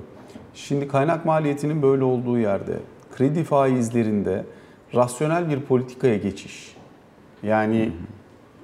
Şimdi 0.54 0.88
kaynak 0.88 1.24
maliyetinin 1.24 1.82
böyle 1.82 2.04
olduğu 2.04 2.38
yerde 2.38 2.76
kredi 3.16 3.44
faizlerinde 3.44 4.44
rasyonel 4.94 5.48
bir 5.50 5.60
politikaya 5.60 6.16
geçiş. 6.16 6.76
Yani 7.42 7.80
hı 7.80 7.86
hı. 7.86 7.92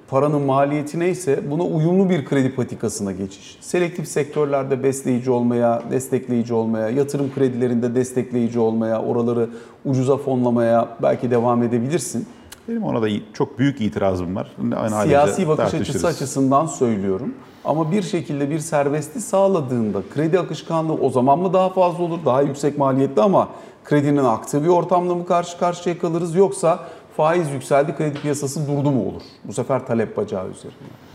Paranın 0.07 0.41
maliyeti 0.41 0.99
neyse 0.99 1.39
buna 1.51 1.63
uyumlu 1.63 2.09
bir 2.09 2.25
kredi 2.25 2.55
politikasına 2.55 3.11
geçiş. 3.11 3.57
Selektif 3.61 4.07
sektörlerde 4.07 4.83
besleyici 4.83 5.31
olmaya, 5.31 5.81
destekleyici 5.91 6.53
olmaya, 6.53 6.89
yatırım 6.89 7.33
kredilerinde 7.35 7.95
destekleyici 7.95 8.59
olmaya, 8.59 9.01
oraları 9.01 9.49
ucuza 9.85 10.17
fonlamaya 10.17 10.89
belki 11.01 11.31
devam 11.31 11.63
edebilirsin. 11.63 12.27
Benim 12.67 12.83
ona 12.83 13.01
da 13.01 13.07
çok 13.33 13.59
büyük 13.59 13.81
itirazım 13.81 14.35
var. 14.35 14.51
Aynı 14.77 15.03
Siyasi 15.03 15.47
bakış 15.47 15.73
açısı 15.73 16.07
açısından 16.07 16.65
söylüyorum. 16.65 17.33
Ama 17.65 17.91
bir 17.91 18.01
şekilde 18.01 18.49
bir 18.49 18.59
serbestli 18.59 19.21
sağladığında 19.21 20.01
kredi 20.13 20.39
akışkanlığı 20.39 20.93
o 20.93 21.09
zaman 21.09 21.39
mı 21.39 21.53
daha 21.53 21.69
fazla 21.69 22.03
olur? 22.03 22.19
Daha 22.25 22.41
yüksek 22.41 22.77
maliyetli 22.77 23.21
ama 23.21 23.49
kredinin 23.83 24.23
aktığı 24.23 24.63
bir 24.63 24.67
ortamla 24.67 25.15
mı 25.15 25.25
karşı 25.25 25.57
karşıya 25.57 25.97
kalırız? 25.97 26.35
Yoksa 26.35 26.79
faiz 27.17 27.51
yükseldi 27.51 27.95
kredi 27.95 28.21
piyasası 28.21 28.67
durdu 28.67 28.91
mu 28.91 29.09
olur? 29.09 29.21
Bu 29.43 29.53
sefer 29.53 29.85
talep 29.87 30.17
bacağı 30.17 30.49
üzerinde. 30.49 31.05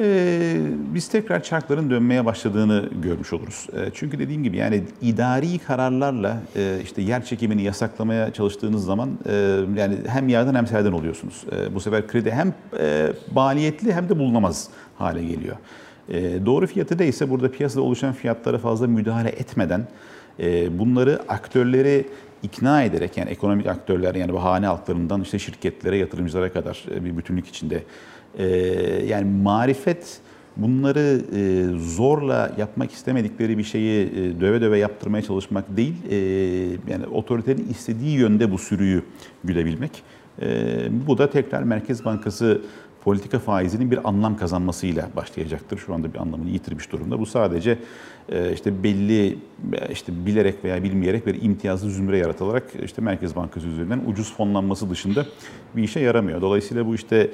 Ee, 0.00 0.56
biz 0.94 1.08
tekrar 1.08 1.42
çarkların 1.42 1.90
dönmeye 1.90 2.24
başladığını 2.24 2.88
görmüş 3.02 3.32
oluruz. 3.32 3.66
Ee, 3.72 3.90
çünkü 3.94 4.18
dediğim 4.18 4.42
gibi 4.42 4.56
yani 4.56 4.84
idari 5.02 5.58
kararlarla 5.58 6.42
e, 6.56 6.78
işte 6.82 7.02
yer 7.02 7.24
çekimini 7.24 7.62
yasaklamaya 7.62 8.32
çalıştığınız 8.32 8.84
zaman 8.84 9.10
e, 9.26 9.32
yani 9.76 9.96
hem 10.06 10.28
yerden 10.28 10.54
hem 10.54 10.66
serden 10.66 10.92
oluyorsunuz. 10.92 11.44
E, 11.52 11.74
bu 11.74 11.80
sefer 11.80 12.06
kredi 12.06 12.30
hem 12.30 12.54
e, 12.78 13.12
maliyetli 13.34 13.92
hem 13.92 14.08
de 14.08 14.18
bulunamaz 14.18 14.68
hale 14.98 15.24
geliyor. 15.24 15.56
E, 16.08 16.46
doğru 16.46 16.66
fiyatı 16.66 16.98
da 16.98 17.04
ise 17.04 17.30
burada 17.30 17.50
piyasada 17.50 17.82
oluşan 17.82 18.12
fiyatlara 18.12 18.58
fazla 18.58 18.86
müdahale 18.86 19.28
etmeden 19.28 19.86
e, 20.40 20.78
bunları 20.78 21.20
aktörleri 21.28 22.06
ikna 22.42 22.82
ederek 22.82 23.16
yani 23.16 23.30
ekonomik 23.30 23.66
aktörler 23.66 24.14
yani 24.14 24.32
bu 24.32 24.42
hane 24.42 24.66
halklarından 24.66 25.22
işte 25.22 25.38
şirketlere, 25.38 25.96
yatırımcılara 25.96 26.52
kadar 26.52 26.84
e, 26.94 27.04
bir 27.04 27.16
bütünlük 27.16 27.48
içinde 27.48 27.82
ee, 28.38 28.46
yani 29.08 29.24
marifet 29.42 30.20
bunları 30.56 31.22
e, 31.36 31.64
zorla 31.78 32.52
yapmak 32.58 32.92
istemedikleri 32.92 33.58
bir 33.58 33.64
şeyi 33.64 34.06
e, 34.06 34.40
döve 34.40 34.60
döve 34.60 34.78
yaptırmaya 34.78 35.22
çalışmak 35.22 35.76
değil, 35.76 35.94
e, 36.10 36.16
yani 36.92 37.06
otoritenin 37.12 37.68
istediği 37.68 38.18
yönde 38.18 38.50
bu 38.50 38.58
sürüyü 38.58 39.02
gülebilmek. 39.44 40.02
Bu 41.06 41.18
da 41.18 41.30
tekrar 41.30 41.62
Merkez 41.62 42.04
Bankası 42.04 42.60
politika 43.04 43.38
faizinin 43.38 43.90
bir 43.90 44.08
anlam 44.08 44.36
kazanmasıyla 44.36 45.08
başlayacaktır. 45.16 45.78
Şu 45.78 45.94
anda 45.94 46.14
bir 46.14 46.18
anlamını 46.18 46.50
yitirmiş 46.50 46.92
durumda. 46.92 47.18
Bu 47.18 47.26
sadece 47.26 47.78
işte 48.54 48.82
belli 48.82 49.38
işte 49.92 50.26
bilerek 50.26 50.64
veya 50.64 50.82
bilmeyerek 50.82 51.26
bir 51.26 51.42
imtiyazlı 51.42 51.90
zümre 51.90 52.18
yaratılarak 52.18 52.64
işte 52.84 53.02
Merkez 53.02 53.36
Bankası 53.36 53.66
üzerinden 53.66 54.00
ucuz 54.06 54.36
fonlanması 54.36 54.90
dışında 54.90 55.26
bir 55.76 55.82
işe 55.82 56.00
yaramıyor. 56.00 56.40
Dolayısıyla 56.40 56.86
bu 56.86 56.94
işte 56.94 57.30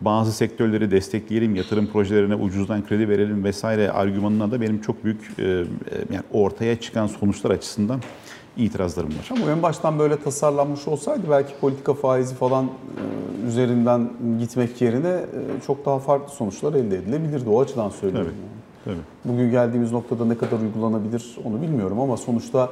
bazı 0.00 0.32
sektörleri 0.32 0.90
destekleyelim, 0.90 1.54
yatırım 1.54 1.86
projelerine 1.86 2.34
ucuzdan 2.34 2.86
kredi 2.86 3.08
verelim 3.08 3.44
vesaire 3.44 3.90
argümanına 3.90 4.50
da 4.50 4.60
benim 4.60 4.80
çok 4.80 5.04
büyük 5.04 5.20
e, 5.38 5.42
yani 6.12 6.24
ortaya 6.32 6.80
çıkan 6.80 7.06
sonuçlar 7.06 7.50
açısından 7.50 8.00
itirazlarım 8.56 9.08
var. 9.08 9.28
Ama 9.30 9.50
en 9.50 9.62
baştan 9.62 9.98
böyle 9.98 10.20
tasarlanmış 10.22 10.88
olsaydı 10.88 11.22
belki 11.30 11.54
politika 11.60 11.94
faizi 11.94 12.34
falan 12.34 12.64
e, 12.64 13.46
üzerinden 13.46 14.10
gitmek 14.38 14.82
yerine 14.82 15.08
e, 15.08 15.60
çok 15.66 15.86
daha 15.86 15.98
farklı 15.98 16.34
sonuçlar 16.34 16.74
elde 16.74 16.96
edilebilirdi. 16.96 17.48
O 17.48 17.60
açıdan 17.60 17.90
söylüyorum. 17.90 18.34
Tabii, 18.84 18.94
tabii. 18.94 19.32
Bugün 19.32 19.50
geldiğimiz 19.50 19.92
noktada 19.92 20.24
ne 20.24 20.38
kadar 20.38 20.58
uygulanabilir 20.60 21.36
onu 21.44 21.62
bilmiyorum 21.62 22.00
ama 22.00 22.16
sonuçta 22.16 22.70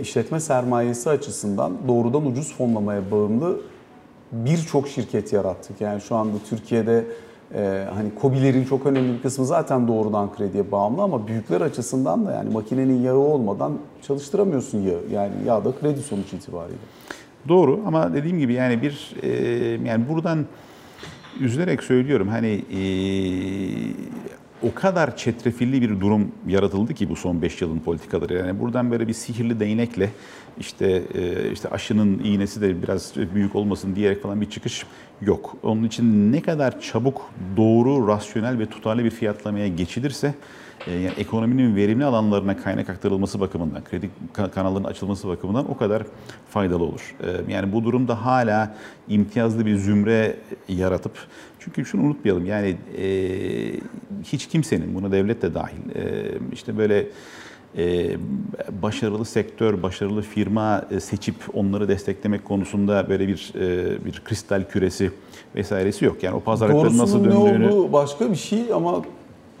işletme 0.00 0.40
sermayesi 0.40 1.10
açısından 1.10 1.72
doğrudan 1.88 2.26
ucuz 2.26 2.54
fonlamaya 2.54 3.10
bağımlı 3.10 3.60
birçok 4.32 4.88
şirket 4.88 5.32
yarattık. 5.32 5.80
Yani 5.80 6.00
şu 6.00 6.16
anda 6.16 6.36
Türkiye'de 6.50 7.04
e, 7.54 7.84
hani 7.94 8.08
COBİ'lerin 8.22 8.64
çok 8.64 8.86
önemli 8.86 9.12
bir 9.16 9.22
kısmı 9.22 9.46
zaten 9.46 9.88
doğrudan 9.88 10.34
krediye 10.34 10.72
bağımlı 10.72 11.02
ama 11.02 11.28
büyükler 11.28 11.60
açısından 11.60 12.26
da 12.26 12.32
yani 12.32 12.50
makinenin 12.50 13.02
yağı 13.02 13.16
olmadan 13.16 13.72
çalıştıramıyorsun 14.02 14.78
yağı. 14.78 15.00
Yani 15.12 15.32
yağ 15.46 15.64
da 15.64 15.72
kredi 15.80 16.00
sonuç 16.00 16.32
itibariyle. 16.32 16.78
Doğru 17.48 17.80
ama 17.86 18.14
dediğim 18.14 18.38
gibi 18.38 18.52
yani 18.52 18.82
bir 18.82 19.14
e, 19.22 19.30
yani 19.88 20.08
buradan 20.08 20.46
üzülerek 21.40 21.82
söylüyorum 21.82 22.28
hani 22.28 22.64
e, 22.72 22.80
o 24.62 24.74
kadar 24.74 25.16
çetrefilli 25.16 25.82
bir 25.82 26.00
durum 26.00 26.32
yaratıldı 26.46 26.94
ki 26.94 27.08
bu 27.08 27.16
son 27.16 27.42
5 27.42 27.62
yılın 27.62 27.78
politikaları. 27.78 28.34
Yani 28.34 28.60
buradan 28.60 28.90
böyle 28.90 29.08
bir 29.08 29.12
sihirli 29.12 29.60
değnekle 29.60 30.10
işte 30.60 31.02
e, 31.14 31.52
işte 31.52 31.68
aşının 31.68 32.18
iğnesi 32.24 32.60
de 32.60 32.82
biraz 32.82 33.12
büyük 33.34 33.56
olmasın 33.56 33.96
diyerek 33.96 34.22
falan 34.22 34.40
bir 34.40 34.50
çıkış 34.50 34.86
yok. 35.20 35.56
Onun 35.62 35.84
için 35.84 36.32
ne 36.32 36.42
kadar 36.42 36.80
çabuk 36.80 37.30
doğru, 37.56 38.08
rasyonel 38.08 38.58
ve 38.58 38.66
tutarlı 38.66 39.04
bir 39.04 39.10
fiyatlamaya 39.10 39.68
geçilirse 39.68 40.34
yani 40.86 41.12
ekonominin 41.18 41.76
verimli 41.76 42.04
alanlarına 42.04 42.56
kaynak 42.56 42.90
aktarılması 42.90 43.40
bakımından, 43.40 43.84
kredi 43.84 44.10
kanallarının 44.54 44.88
açılması 44.88 45.28
bakımından 45.28 45.70
o 45.70 45.76
kadar 45.76 46.02
faydalı 46.50 46.84
olur. 46.84 47.14
E, 47.22 47.52
yani 47.52 47.72
bu 47.72 47.84
durumda 47.84 48.24
hala 48.24 48.74
imtiyazlı 49.08 49.66
bir 49.66 49.76
zümre 49.76 50.36
yaratıp 50.68 51.12
çünkü 51.60 51.84
şunu 51.84 52.02
unutmayalım 52.02 52.46
yani 52.46 52.76
hiç 54.24 54.46
kimsenin, 54.48 54.94
buna 54.94 55.12
devlet 55.12 55.42
de 55.42 55.54
dahil, 55.54 55.76
işte 56.52 56.78
böyle 56.78 57.06
e, 57.76 58.16
başarılı 58.82 59.24
sektör, 59.24 59.82
başarılı 59.82 60.22
firma 60.22 60.84
e, 60.90 61.00
seçip 61.00 61.34
onları 61.54 61.88
desteklemek 61.88 62.44
konusunda 62.44 63.08
böyle 63.08 63.28
bir 63.28 63.52
e, 63.54 64.04
bir 64.04 64.22
kristal 64.24 64.64
küresi 64.64 65.10
vesairesi 65.54 66.04
yok. 66.04 66.22
Yani 66.22 66.36
o 66.36 66.40
pazarlıkların 66.40 66.98
nasıl 66.98 67.24
döndüğünü... 67.24 67.60
ne 67.60 67.68
olduğu 67.68 67.92
başka 67.92 68.30
bir 68.30 68.36
şey 68.36 68.72
ama 68.72 69.02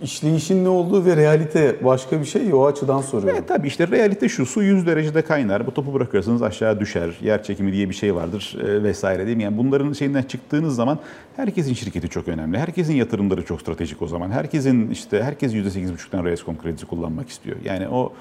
işleyişin 0.02 0.64
ne 0.64 0.68
olduğu 0.68 1.04
ve 1.04 1.16
realite 1.16 1.84
başka 1.84 2.20
bir 2.20 2.24
şey 2.24 2.54
o 2.54 2.66
açıdan 2.66 3.00
soruyorum. 3.00 3.38
Evet 3.38 3.48
tabii 3.48 3.66
işte 3.66 3.88
realite 3.88 4.28
şu 4.28 4.46
su 4.46 4.62
100 4.62 4.86
derecede 4.86 5.22
kaynar. 5.22 5.66
Bu 5.66 5.74
topu 5.74 5.94
bırakırsanız 5.94 6.42
aşağı 6.42 6.80
düşer. 6.80 7.10
Yer 7.22 7.42
çekimi 7.42 7.72
diye 7.72 7.88
bir 7.88 7.94
şey 7.94 8.14
vardır 8.14 8.56
e, 8.64 8.82
vesaire 8.82 9.26
değil 9.26 9.36
mi? 9.36 9.42
Yani 9.42 9.58
bunların 9.58 9.92
şeyinden 9.92 10.22
çıktığınız 10.22 10.76
zaman 10.76 10.98
herkesin 11.36 11.74
şirketi 11.74 12.08
çok 12.08 12.28
önemli. 12.28 12.58
Herkesin 12.58 12.94
yatırımları 12.94 13.44
çok 13.44 13.60
stratejik 13.60 14.02
o 14.02 14.06
zaman. 14.06 14.30
Herkesin 14.30 14.90
işte 14.90 15.22
herkes 15.22 15.54
%8,5'tan 15.54 16.24
Rescom 16.24 16.58
kredisi 16.58 16.86
kullanmak 16.86 17.28
istiyor. 17.28 17.56
Yani 17.64 17.88
o 17.88 18.12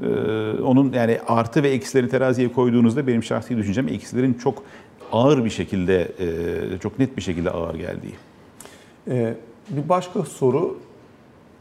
e, 0.00 0.06
onun 0.62 0.92
yani 0.92 1.18
artı 1.28 1.62
ve 1.62 1.68
eksilerini 1.68 2.10
teraziye 2.10 2.52
koyduğunuzda 2.52 3.06
benim 3.06 3.22
şahsi 3.22 3.56
düşüncem 3.56 3.88
eksilerin 3.88 4.34
çok 4.34 4.62
ağır 5.12 5.44
bir 5.44 5.50
şekilde 5.50 6.08
e, 6.74 6.78
çok 6.78 6.98
net 6.98 7.16
bir 7.16 7.22
şekilde 7.22 7.50
ağır 7.50 7.74
geldiği. 7.74 8.14
Ee, 9.08 9.34
bir 9.70 9.88
başka 9.88 10.22
soru 10.22 10.78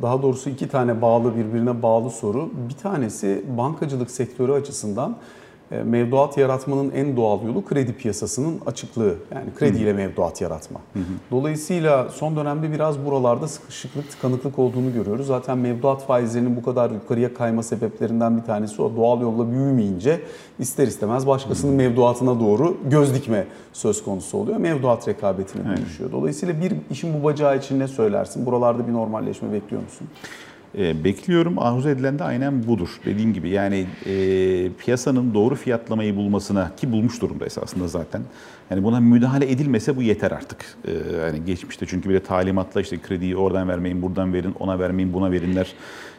daha 0.02 0.22
doğrusu 0.22 0.50
iki 0.50 0.68
tane 0.68 1.02
bağlı 1.02 1.36
birbirine 1.36 1.82
bağlı 1.82 2.10
soru. 2.10 2.50
Bir 2.70 2.74
tanesi 2.74 3.44
bankacılık 3.58 4.12
sektörü 4.12 4.52
açısından 4.52 5.18
mevduat 5.72 6.38
yaratmanın 6.38 6.92
en 6.92 7.18
doğal 7.18 7.44
yolu 7.44 7.66
kredi 7.66 7.94
piyasasının 7.94 8.60
açıklığı. 8.66 9.16
Yani 9.36 9.46
krediyle 9.56 9.94
mevduat 9.94 10.42
yaratma. 10.42 10.80
Dolayısıyla 11.32 12.10
son 12.10 12.36
dönemde 12.36 12.72
biraz 12.72 13.06
buralarda 13.06 13.48
sıkışıklık, 13.48 14.12
tıkanıklık 14.12 14.60
olduğunu 14.60 14.94
görüyoruz. 14.94 15.28
Zaten 15.28 15.58
mevduat 15.58 16.06
faizlerinin 16.06 16.56
bu 16.56 16.64
kadar 16.64 16.92
yukarıya 16.92 17.34
kayma 17.34 17.64
sebeplerinden 17.64 18.38
bir 18.38 18.44
tanesi 18.44 18.82
o. 18.82 18.96
Doğal 18.96 19.22
yolla 19.22 19.52
büyümeyince 19.52 20.22
ister 20.60 20.88
istemez 20.88 21.28
başkasının 21.28 21.74
mevduatına 21.74 22.40
doğru 22.40 22.78
göz 22.90 23.16
dikme 23.16 23.48
söz 23.74 24.04
konusu 24.04 24.38
oluyor. 24.38 24.58
Mevduat 24.58 25.08
rekabetine 25.08 25.78
dönüşüyor. 25.78 26.12
Dolayısıyla 26.12 26.62
bir 26.62 26.74
işin 26.92 27.20
bu 27.20 27.24
bacağı 27.24 27.58
için 27.58 27.80
ne 27.80 27.88
söylersin? 27.88 28.46
Buralarda 28.46 28.88
bir 28.88 28.94
normalleşme 28.94 29.54
bekliyor 29.54 29.84
musun? 29.84 30.08
E, 30.78 31.04
bekliyorum. 31.04 31.60
Arzu 31.60 31.90
edilen 31.90 32.20
de 32.20 32.24
aynen 32.24 32.68
budur. 32.68 32.90
Dediğim 33.06 33.34
gibi 33.34 33.50
yani 33.50 33.86
e, 34.06 34.14
piyasanın 34.72 35.34
doğru 35.34 35.56
fiyatlamayı 35.56 36.16
bulmasına 36.16 36.72
ki 36.76 36.92
bulmuş 36.92 37.22
durumda 37.22 37.46
esasında 37.46 37.88
zaten. 37.88 38.22
Yani 38.72 38.84
buna 38.84 39.00
müdahale 39.00 39.52
edilmese 39.52 39.96
bu 39.96 40.02
yeter 40.02 40.32
artık. 40.32 40.78
E, 40.88 40.92
yani 41.22 41.46
geçmişte 41.46 41.86
çünkü 41.86 42.10
bir 42.10 42.14
de 42.14 42.20
talimatla 42.20 42.82
işte 42.82 43.02
krediyi 43.02 43.38
oradan 43.38 43.70
vermeyin, 43.70 44.02
buradan 44.02 44.34
verin, 44.34 44.56
ona 44.60 44.80
vermeyin, 44.80 45.14
buna 45.14 45.32
verinler. 45.32 45.74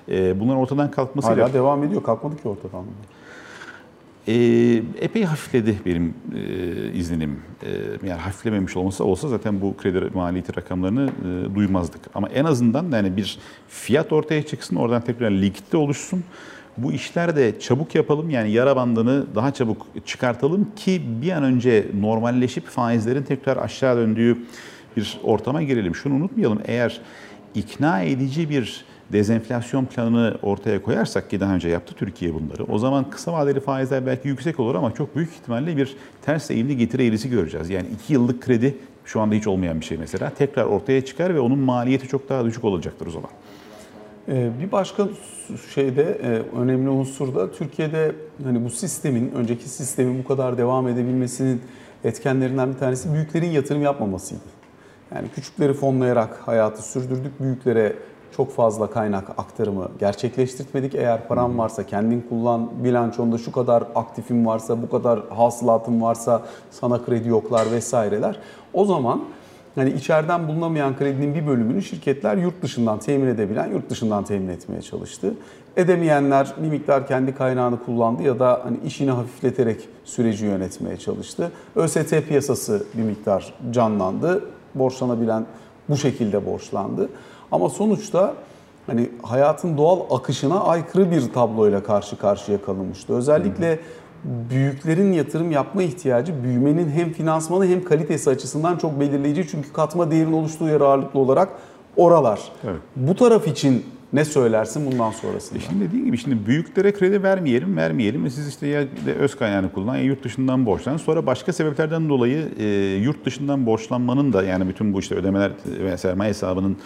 E, 0.09 0.41
bunların 0.41 0.61
ortadan 0.61 0.91
kalkmasıyla 0.91 1.45
Hala 1.45 1.55
devam 1.55 1.85
ediyor. 1.85 2.03
Kalkmadı 2.03 2.37
ki 2.43 2.49
ortadan. 2.49 2.85
E, 4.29 4.35
epey 5.01 5.25
hafifledi 5.25 5.77
benim 5.87 6.15
e, 6.35 6.93
izlenim. 6.93 7.41
E, 7.63 7.69
yani 8.07 8.21
hafiflememiş 8.21 8.77
olması 8.77 9.05
olsa 9.05 9.29
zaten 9.29 9.61
bu 9.61 9.77
kredi 9.77 10.01
maliyeti 10.15 10.57
rakamlarını 10.57 11.11
e, 11.11 11.55
duymazdık. 11.55 12.01
Ama 12.15 12.29
en 12.29 12.45
azından 12.45 12.91
yani 12.93 13.17
bir 13.17 13.39
fiyat 13.69 14.13
ortaya 14.13 14.47
çıksın, 14.47 14.77
oradan 14.77 15.03
tekrar 15.03 15.31
likitte 15.31 15.77
oluşsun. 15.77 16.25
Bu 16.77 16.93
işler 16.93 17.37
de 17.37 17.61
çabuk 17.61 17.95
yapalım 17.95 18.31
yani 18.31 18.51
yara 18.51 18.77
bandını 18.77 19.27
daha 19.35 19.55
çabuk 19.55 19.87
çıkartalım 20.07 20.69
ki 20.77 21.03
bir 21.23 21.31
an 21.31 21.43
önce 21.43 21.87
normalleşip 22.01 22.67
faizlerin 22.67 23.23
tekrar 23.23 23.57
aşağı 23.57 23.97
döndüğü 23.97 24.39
bir 24.97 25.19
ortama 25.23 25.63
girelim. 25.63 25.95
Şunu 25.95 26.15
unutmayalım 26.15 26.61
eğer 26.65 27.01
ikna 27.55 28.03
edici 28.03 28.51
bir 28.51 28.85
dezenflasyon 29.13 29.85
planını 29.85 30.37
ortaya 30.43 30.83
koyarsak 30.83 31.31
ki 31.31 31.41
daha 31.41 31.55
önce 31.55 31.69
yaptı 31.69 31.95
Türkiye 31.95 32.35
bunları. 32.35 32.65
O 32.65 32.79
zaman 32.79 33.11
kısa 33.11 33.33
vadeli 33.33 33.61
faizler 33.61 34.07
belki 34.07 34.29
yüksek 34.29 34.61
olur 34.61 34.75
ama 34.75 34.95
çok 34.95 35.17
büyük 35.17 35.31
ihtimalle 35.31 35.77
bir 35.77 35.97
ters 36.23 36.51
eğimli 36.51 36.77
getiri 36.77 37.07
eğrisi 37.07 37.31
göreceğiz. 37.31 37.71
Yani 37.71 37.87
iki 37.95 38.13
yıllık 38.13 38.43
kredi 38.43 38.77
şu 39.05 39.21
anda 39.21 39.35
hiç 39.35 39.47
olmayan 39.47 39.81
bir 39.81 39.85
şey 39.85 39.99
mesela 39.99 40.31
tekrar 40.31 40.65
ortaya 40.65 41.05
çıkar 41.05 41.35
ve 41.35 41.41
onun 41.41 41.59
maliyeti 41.59 42.09
çok 42.09 42.29
daha 42.29 42.45
düşük 42.45 42.65
olacaktır 42.65 43.07
o 43.07 43.11
zaman. 43.11 43.31
Ee, 44.29 44.51
Bir 44.63 44.73
başka 44.73 45.09
şeyde 45.75 46.03
e, 46.03 46.57
önemli 46.59 46.89
unsur 46.89 47.35
da 47.35 47.53
Türkiye'de 47.53 48.13
hani 48.45 48.65
bu 48.65 48.71
sistemin, 48.71 49.31
önceki 49.31 49.69
sistemin 49.69 50.19
bu 50.19 50.29
kadar 50.29 50.59
devam 50.59 50.89
edebilmesinin 50.89 51.61
etkenlerinden 52.05 52.73
bir 52.73 52.79
tanesi 52.79 53.13
büyüklerin 53.13 53.51
yatırım 53.51 53.83
yapmamasıydı. 53.83 54.43
Yani 55.15 55.29
küçükleri 55.35 55.75
fonlayarak 55.75 56.41
hayatı 56.47 56.83
sürdürdük, 56.83 57.41
büyüklere 57.41 57.93
çok 58.37 58.53
fazla 58.53 58.91
kaynak 58.91 59.25
aktarımı 59.39 59.89
gerçekleştirmedik. 59.99 60.95
Eğer 60.95 61.29
param 61.29 61.59
varsa 61.59 61.87
kendin 61.87 62.27
kullan, 62.29 62.71
bilançonda 62.85 63.39
şu 63.39 63.53
kadar 63.53 63.85
aktifim 63.95 64.47
varsa, 64.47 64.83
bu 64.83 64.91
kadar 64.91 65.21
hasılatım 65.29 66.03
varsa 66.03 66.43
sana 66.71 67.05
kredi 67.05 67.29
yoklar 67.29 67.71
vesaireler. 67.73 68.39
O 68.73 68.85
zaman 68.85 69.21
Hani 69.77 69.91
içeriden 69.91 70.49
bulunamayan 70.49 70.97
kredinin 70.97 71.35
bir 71.35 71.47
bölümünü 71.47 71.83
şirketler 71.83 72.37
yurt 72.37 72.63
dışından 72.63 72.99
temin 72.99 73.27
edebilen, 73.27 73.71
yurt 73.71 73.91
dışından 73.91 74.25
temin 74.25 74.49
etmeye 74.49 74.83
çalıştı. 74.83 75.35
Edemeyenler 75.77 76.55
bir 76.63 76.69
miktar 76.69 77.07
kendi 77.07 77.35
kaynağını 77.35 77.85
kullandı 77.85 78.23
ya 78.23 78.39
da 78.39 78.61
hani 78.65 78.77
işini 78.87 79.11
hafifleterek 79.11 79.89
süreci 80.05 80.45
yönetmeye 80.45 80.97
çalıştı. 80.97 81.53
ÖST 81.77 82.29
piyasası 82.29 82.87
bir 82.95 83.03
miktar 83.03 83.55
canlandı. 83.71 84.45
Borçlanabilen 84.75 85.47
bu 85.89 85.97
şekilde 85.97 86.47
borçlandı. 86.47 87.09
Ama 87.53 87.69
sonuçta 87.69 88.35
hani 88.87 89.09
hayatın 89.23 89.77
doğal 89.77 90.01
akışına 90.11 90.61
aykırı 90.61 91.11
bir 91.11 91.33
tabloyla 91.33 91.83
karşı 91.83 92.19
karşıya 92.19 92.63
kalınmıştı. 92.63 93.15
Özellikle 93.15 93.79
büyüklerin 94.25 95.13
yatırım 95.13 95.51
yapma 95.51 95.83
ihtiyacı 95.83 96.45
büyümenin 96.45 96.91
hem 96.91 97.13
finansmanı 97.13 97.67
hem 97.67 97.85
kalitesi 97.85 98.31
açısından 98.31 98.77
çok 98.77 99.01
belirleyici. 99.01 99.47
Çünkü 99.51 99.73
katma 99.73 100.11
değerin 100.11 100.33
oluştuğu 100.33 100.69
yer 100.69 100.81
ağırlıklı 100.81 101.21
olarak 101.21 101.49
oralar. 101.97 102.41
Evet. 102.65 102.81
Bu 102.97 103.15
taraf 103.15 103.49
için 103.49 103.85
ne 104.13 104.25
söylersin 104.25 104.93
bundan 104.93 105.11
sonrasında? 105.11 105.59
E 105.59 105.63
Şimdi 105.63 105.85
dediğim 105.85 106.07
gibi 106.07 106.19
şimdi 106.19 106.47
büyüklere 106.47 106.93
kredi 106.93 107.23
vermeyelim, 107.23 107.77
vermeyelim. 107.77 108.31
Siz 108.31 108.49
işte 108.49 108.67
ya 108.67 108.85
öz 109.19 109.37
kaynağını 109.37 109.73
kullan, 109.73 109.97
ya 109.97 110.03
yurt 110.03 110.25
dışından 110.25 110.67
borçlan. 110.67 110.97
Sonra 110.97 111.27
başka 111.27 111.53
sebeplerden 111.53 112.09
dolayı 112.09 112.49
e, 112.59 112.65
yurt 113.03 113.25
dışından 113.25 113.67
borçlanmanın 113.67 114.33
da 114.33 114.43
yani 114.43 114.69
bütün 114.69 114.93
bu 114.93 115.01
işte 115.01 115.15
ödemeler 115.15 115.53
ve 115.67 115.97
sermaye 115.97 116.29
hesabının 116.29 116.77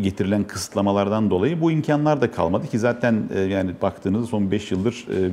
getirilen 0.00 0.44
kısıtlamalardan 0.44 1.30
dolayı 1.30 1.60
bu 1.60 1.70
imkanlar 1.70 2.20
da 2.20 2.30
kalmadı 2.30 2.66
ki 2.66 2.78
zaten 2.78 3.22
e, 3.34 3.40
yani 3.40 3.70
baktığınızda 3.82 4.26
son 4.26 4.50
5 4.50 4.70
yıldır 4.70 5.06
e, 5.10 5.30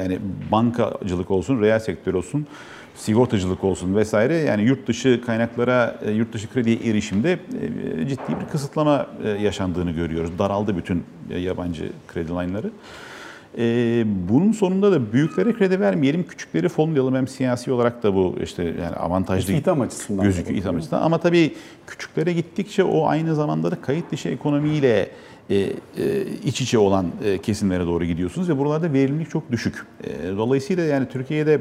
yani 0.00 0.18
bankacılık 0.52 1.30
olsun, 1.30 1.60
reel 1.60 1.78
sektör 1.78 2.14
olsun, 2.14 2.46
sigortacılık 2.94 3.64
olsun 3.64 3.96
vesaire 3.96 4.36
yani 4.36 4.62
yurt 4.62 4.88
dışı 4.88 5.20
kaynaklara, 5.26 6.00
e, 6.06 6.10
yurt 6.10 6.32
dışı 6.32 6.52
krediye 6.52 6.76
erişimde 6.76 7.38
ciddi 8.08 8.40
bir 8.40 8.46
kısıtlama 8.52 9.06
yaşandığını 9.40 9.90
görüyoruz. 9.90 10.38
Daraldı 10.38 10.76
bütün 10.76 11.04
yabancı 11.38 11.92
kredi 12.08 12.28
line'ları. 12.32 12.70
E, 13.58 14.04
bunun 14.28 14.52
sonunda 14.52 14.92
da 14.92 15.12
büyüklere 15.12 15.52
kredi 15.52 15.80
vermeyelim, 15.80 16.26
küçükleri 16.26 16.68
fonlayalım. 16.68 17.14
Hem 17.14 17.28
siyasi 17.28 17.72
olarak 17.72 18.02
da 18.02 18.14
bu 18.14 18.36
işte 18.42 18.62
yani 18.64 18.96
avantajlı 18.96 19.52
İtham 19.52 19.80
açısından. 19.80 20.24
gözüküyor 20.24 20.58
itham 20.58 20.76
açısından. 20.76 21.02
Ama 21.02 21.18
tabii 21.18 21.54
küçüklere 21.86 22.32
gittikçe 22.32 22.84
o 22.84 23.06
aynı 23.06 23.34
zamanda 23.34 23.70
da 23.70 23.80
kayıt 23.80 24.12
dışı 24.12 24.28
ekonomiyle 24.28 25.10
e, 25.50 25.56
e, 25.56 25.70
iç 26.44 26.60
içe 26.60 26.78
olan 26.78 27.06
e, 27.24 27.38
kesimlere 27.38 27.86
doğru 27.86 28.04
gidiyorsunuz 28.04 28.48
ve 28.48 28.58
buralarda 28.58 28.92
verimlilik 28.92 29.30
çok 29.30 29.52
düşük. 29.52 29.86
E, 30.04 30.36
dolayısıyla 30.36 30.84
yani 30.84 31.08
Türkiye'de 31.08 31.60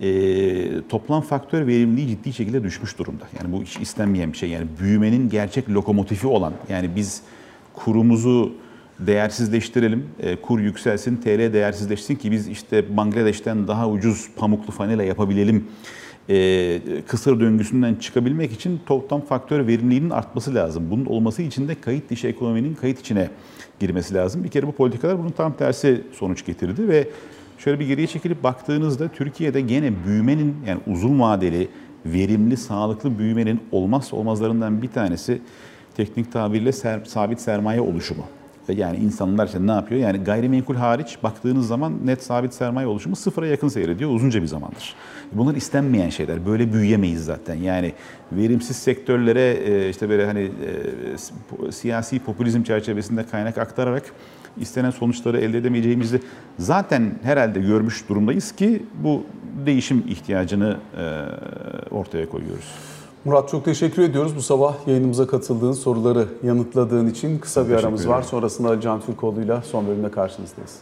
e, 0.00 0.88
toplam 0.88 1.22
faktör 1.22 1.66
verimliliği 1.66 2.08
ciddi 2.08 2.32
şekilde 2.32 2.62
düşmüş 2.62 2.98
durumda. 2.98 3.24
Yani 3.42 3.52
bu 3.52 3.62
hiç 3.62 3.76
istenmeyen 3.76 4.32
bir 4.32 4.38
şey. 4.38 4.50
Yani 4.50 4.66
büyümenin 4.80 5.28
gerçek 5.28 5.70
lokomotifi 5.70 6.26
olan 6.26 6.52
yani 6.68 6.90
biz 6.96 7.22
kurumuzu 7.74 8.52
değersizleştirelim, 8.98 10.04
e, 10.20 10.36
kur 10.36 10.60
yükselsin, 10.60 11.16
TL 11.16 11.52
değersizleşsin 11.52 12.14
ki 12.14 12.32
biz 12.32 12.48
işte 12.48 12.96
Bangladeş'ten 12.96 13.68
daha 13.68 13.88
ucuz 13.88 14.28
pamuklu 14.36 14.72
fanela 14.72 15.02
yapabilelim 15.02 15.64
e, 16.30 16.80
kısır 17.06 17.40
döngüsünden 17.40 17.94
çıkabilmek 17.94 18.52
için 18.52 18.80
toplam 18.86 19.20
faktör 19.20 19.66
verimliliğinin 19.66 20.10
artması 20.10 20.54
lazım. 20.54 20.90
Bunun 20.90 21.04
olması 21.04 21.42
için 21.42 21.68
de 21.68 21.80
kayıt 21.80 22.10
dışı 22.10 22.26
ekonominin 22.26 22.74
kayıt 22.74 23.00
içine 23.00 23.30
girmesi 23.80 24.14
lazım. 24.14 24.44
Bir 24.44 24.48
kere 24.48 24.66
bu 24.66 24.72
politikalar 24.72 25.18
bunun 25.18 25.30
tam 25.30 25.56
tersi 25.56 26.02
sonuç 26.12 26.46
getirdi 26.46 26.88
ve 26.88 27.08
şöyle 27.58 27.80
bir 27.80 27.86
geriye 27.86 28.06
çekilip 28.06 28.42
baktığınızda 28.42 29.08
Türkiye'de 29.08 29.60
gene 29.60 29.92
büyümenin 30.06 30.56
yani 30.66 30.80
uzun 30.86 31.20
vadeli, 31.20 31.68
verimli, 32.06 32.56
sağlıklı 32.56 33.18
büyümenin 33.18 33.60
olmazsa 33.72 34.16
olmazlarından 34.16 34.82
bir 34.82 34.88
tanesi 34.88 35.40
teknik 35.96 36.32
tabirle 36.32 36.70
ser- 36.70 37.06
sabit 37.06 37.40
sermaye 37.40 37.80
oluşumu. 37.80 38.22
Yani 38.72 38.96
insanlar 38.96 39.46
işte 39.46 39.66
ne 39.66 39.70
yapıyor? 39.70 40.00
Yani 40.00 40.18
gayrimenkul 40.18 40.74
hariç 40.74 41.18
baktığınız 41.22 41.66
zaman 41.66 42.06
net 42.06 42.22
sabit 42.22 42.54
sermaye 42.54 42.86
oluşumu 42.86 43.16
sıfıra 43.16 43.46
yakın 43.46 43.68
seyrediyor 43.68 44.10
uzunca 44.10 44.42
bir 44.42 44.46
zamandır. 44.46 44.94
Bunlar 45.32 45.54
istenmeyen 45.54 46.10
şeyler. 46.10 46.46
Böyle 46.46 46.72
büyüyemeyiz 46.72 47.24
zaten. 47.24 47.54
Yani 47.54 47.92
verimsiz 48.32 48.76
sektörlere 48.76 49.50
e, 49.50 49.90
işte 49.90 50.08
böyle 50.08 50.26
hani 50.26 50.50
e, 51.70 51.72
siyasi 51.72 52.18
popülizm 52.18 52.62
çerçevesinde 52.62 53.26
kaynak 53.26 53.58
aktararak 53.58 54.02
istenen 54.56 54.90
sonuçları 54.90 55.38
elde 55.38 55.58
edemeyeceğimizi 55.58 56.20
zaten 56.58 57.14
herhalde 57.22 57.60
görmüş 57.60 58.08
durumdayız 58.08 58.52
ki 58.52 58.82
bu 59.02 59.24
değişim 59.66 60.04
ihtiyacını 60.08 60.76
e, 60.98 61.04
ortaya 61.90 62.28
koyuyoruz. 62.28 62.72
Murat 63.26 63.48
çok 63.48 63.64
teşekkür 63.64 64.02
ediyoruz 64.02 64.36
bu 64.36 64.42
sabah 64.42 64.88
yayınımıza 64.88 65.26
katıldığın, 65.26 65.72
soruları 65.72 66.28
yanıtladığın 66.42 67.06
için. 67.06 67.38
Kısa 67.38 67.68
bir 67.68 67.74
aramız 67.74 68.08
var. 68.08 68.22
Sonrasında 68.22 68.68
Ali 68.68 68.80
Can 68.80 69.00
Türkoğlu'yla 69.00 69.62
son 69.62 69.86
bölümde 69.86 70.10
karşınızdayız. 70.10 70.78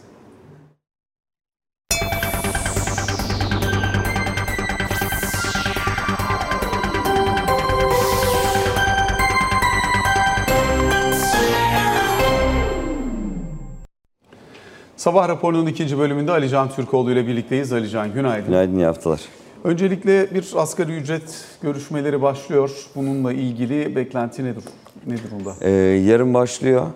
Sabah 14.96 15.28
raporunun 15.28 15.66
ikinci 15.66 15.98
bölümünde 15.98 16.32
Ali 16.32 16.48
Can 16.48 16.70
Türkoğlu 16.70 17.12
ile 17.12 17.26
birlikteyiz. 17.26 17.72
Ali 17.72 17.90
Can 17.90 18.12
günaydın. 18.12 18.46
Günaydın 18.46 18.76
iyi 18.76 18.86
haftalar. 18.86 19.43
Öncelikle 19.64 20.34
bir 20.34 20.52
asgari 20.56 20.92
ücret 20.92 21.44
görüşmeleri 21.62 22.22
başlıyor. 22.22 22.86
Bununla 22.94 23.32
ilgili 23.32 23.96
beklenti 23.96 24.44
nedir? 24.44 24.64
Ne 25.06 25.16
durumda? 25.16 25.54
Ee, 25.60 25.70
yarın 26.06 26.34
başlıyor. 26.34 26.86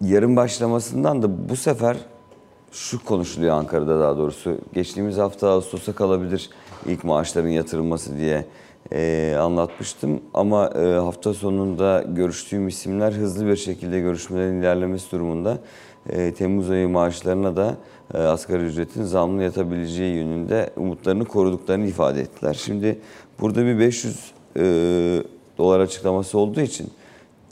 Yarın 0.00 0.36
başlamasından 0.36 1.22
da 1.22 1.48
bu 1.48 1.56
sefer 1.56 1.96
şu 2.72 3.04
konuşuluyor 3.04 3.56
Ankara'da 3.56 4.00
daha 4.00 4.16
doğrusu. 4.16 4.58
Geçtiğimiz 4.72 5.18
hafta 5.18 5.48
Ağustos'a 5.48 5.92
kalabilir 5.92 6.50
ilk 6.86 7.04
maaşların 7.04 7.48
yatırılması 7.48 8.18
diye 8.18 8.44
e, 8.92 9.36
anlatmıştım. 9.40 10.20
Ama 10.34 10.68
e, 10.68 10.94
hafta 10.94 11.34
sonunda 11.34 12.04
görüştüğüm 12.08 12.68
isimler 12.68 13.12
hızlı 13.12 13.46
bir 13.46 13.56
şekilde 13.56 14.00
görüşmelerin 14.00 14.60
ilerlemesi 14.60 15.12
durumunda 15.12 15.58
e, 16.08 16.34
Temmuz 16.34 16.70
ayı 16.70 16.88
maaşlarına 16.88 17.56
da 17.56 17.76
asgari 18.14 18.62
ücretin 18.62 19.04
zamlı 19.04 19.42
yatabileceği 19.42 20.16
yönünde 20.16 20.70
umutlarını 20.76 21.24
koruduklarını 21.24 21.86
ifade 21.86 22.20
ettiler. 22.20 22.54
Şimdi 22.54 22.98
burada 23.40 23.64
bir 23.64 23.78
500 23.78 24.32
e, 24.56 24.62
dolar 25.58 25.80
açıklaması 25.80 26.38
olduğu 26.38 26.60
için 26.60 26.90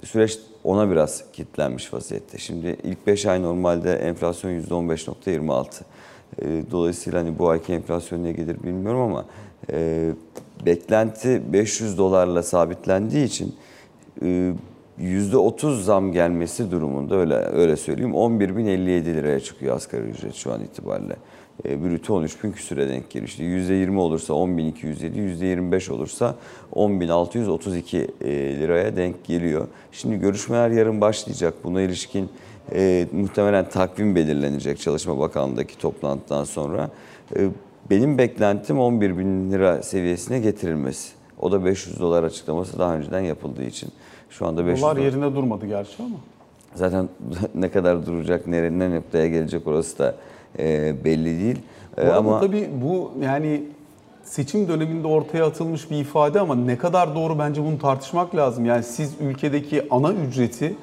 süreç 0.05 0.39
ona 0.65 0.91
biraz 0.91 1.25
kilitlenmiş 1.33 1.95
vaziyette. 1.95 2.39
Şimdi 2.39 2.77
ilk 2.85 3.07
5 3.07 3.27
ay 3.27 3.43
normalde 3.43 3.93
enflasyon 3.93 4.51
%15.26. 4.51 5.83
E, 6.39 6.71
Dolayısıyla 6.71 7.21
hani 7.21 7.39
bu 7.39 7.49
ayki 7.49 7.73
enflasyon 7.73 8.25
ne 8.25 8.33
gelir 8.33 8.63
bilmiyorum 8.63 9.01
ama 9.01 9.25
e, 9.73 10.11
beklenti 10.67 11.43
500 11.53 11.99
dolarla 11.99 12.43
sabitlendiği 12.43 13.25
için 13.25 13.55
e, 14.23 14.53
%30 15.01 15.83
zam 15.83 16.13
gelmesi 16.13 16.71
durumunda 16.71 17.17
öyle 17.17 17.35
öyle 17.35 17.77
söyleyeyim 17.77 18.13
11.057 18.13 19.05
liraya 19.05 19.41
çıkıyor 19.41 19.77
asgari 19.77 20.03
ücret 20.03 20.35
şu 20.35 20.53
an 20.53 20.65
itibariyle. 20.65 21.17
E, 21.65 21.85
brütü 21.85 22.13
13 22.13 22.45
bin 22.45 22.53
küsüre 22.53 22.89
denk 22.89 23.11
geliyor. 23.11 23.29
İşte 23.29 23.45
%20 23.45 23.97
olursa 23.97 24.35
10.207, 24.35 25.71
%25 25.73 25.93
olursa 25.93 26.35
10.632 26.73 28.09
e, 28.21 28.31
liraya 28.61 28.97
denk 28.97 29.25
geliyor. 29.25 29.69
Şimdi 29.93 30.17
görüşmeler 30.17 30.71
yarın 30.71 31.01
başlayacak. 31.01 31.55
Buna 31.65 31.83
ilişkin 31.83 32.29
e, 32.73 33.07
muhtemelen 33.13 33.69
takvim 33.69 34.15
belirlenecek 34.15 34.81
Çalışma 34.81 35.19
Bakanlığı'ndaki 35.19 35.79
toplantıdan 35.79 36.45
sonra. 36.45 36.91
E, 37.37 37.49
benim 37.91 38.19
beklentim 38.19 38.79
11 38.79 39.19
bin 39.19 39.53
lira 39.53 39.83
seviyesine 39.83 40.39
getirilmesi. 40.39 41.13
O 41.39 41.53
da 41.53 41.65
500 41.65 42.01
dolar 42.01 42.25
açıklaması 42.25 42.79
daha 42.79 42.97
önceden 42.97 43.21
yapıldığı 43.21 43.65
için. 43.65 43.89
Şu 44.39 44.47
anda 44.47 44.67
500 44.67 44.83
Dolar 44.83 44.97
yerine 44.97 45.35
durmadı 45.35 45.67
gerçi 45.67 46.03
ama. 46.03 46.17
Zaten 46.75 47.09
ne 47.55 47.71
kadar 47.71 48.07
duracak, 48.07 48.47
nereye, 48.47 48.79
ne 48.79 48.97
noktaya 48.97 49.29
gelecek 49.29 49.67
orası 49.67 49.99
da 49.99 50.15
e, 50.59 50.95
belli 51.05 51.41
değil. 51.41 51.59
Bu 51.97 52.01
E, 52.01 52.05
arada 52.05 52.17
ama 52.17 52.41
tabii 52.41 52.69
bu 52.83 53.13
yani 53.23 53.63
seçim 54.25 54.69
döneminde 54.69 55.07
ortaya 55.07 55.47
atılmış 55.47 55.91
bir 55.91 55.97
ifade 55.97 56.41
ama 56.41 56.55
ne 56.55 56.79
kadar 56.79 57.15
doğru 57.15 57.39
bence 57.39 57.65
bunu 57.65 57.79
tartışmak 57.79 58.37
lazım. 58.37 58.65
Yani 58.67 58.83
siz 58.83 59.15
ülkedeki 59.21 59.87
ana 59.91 60.13
ücreti 60.13 60.75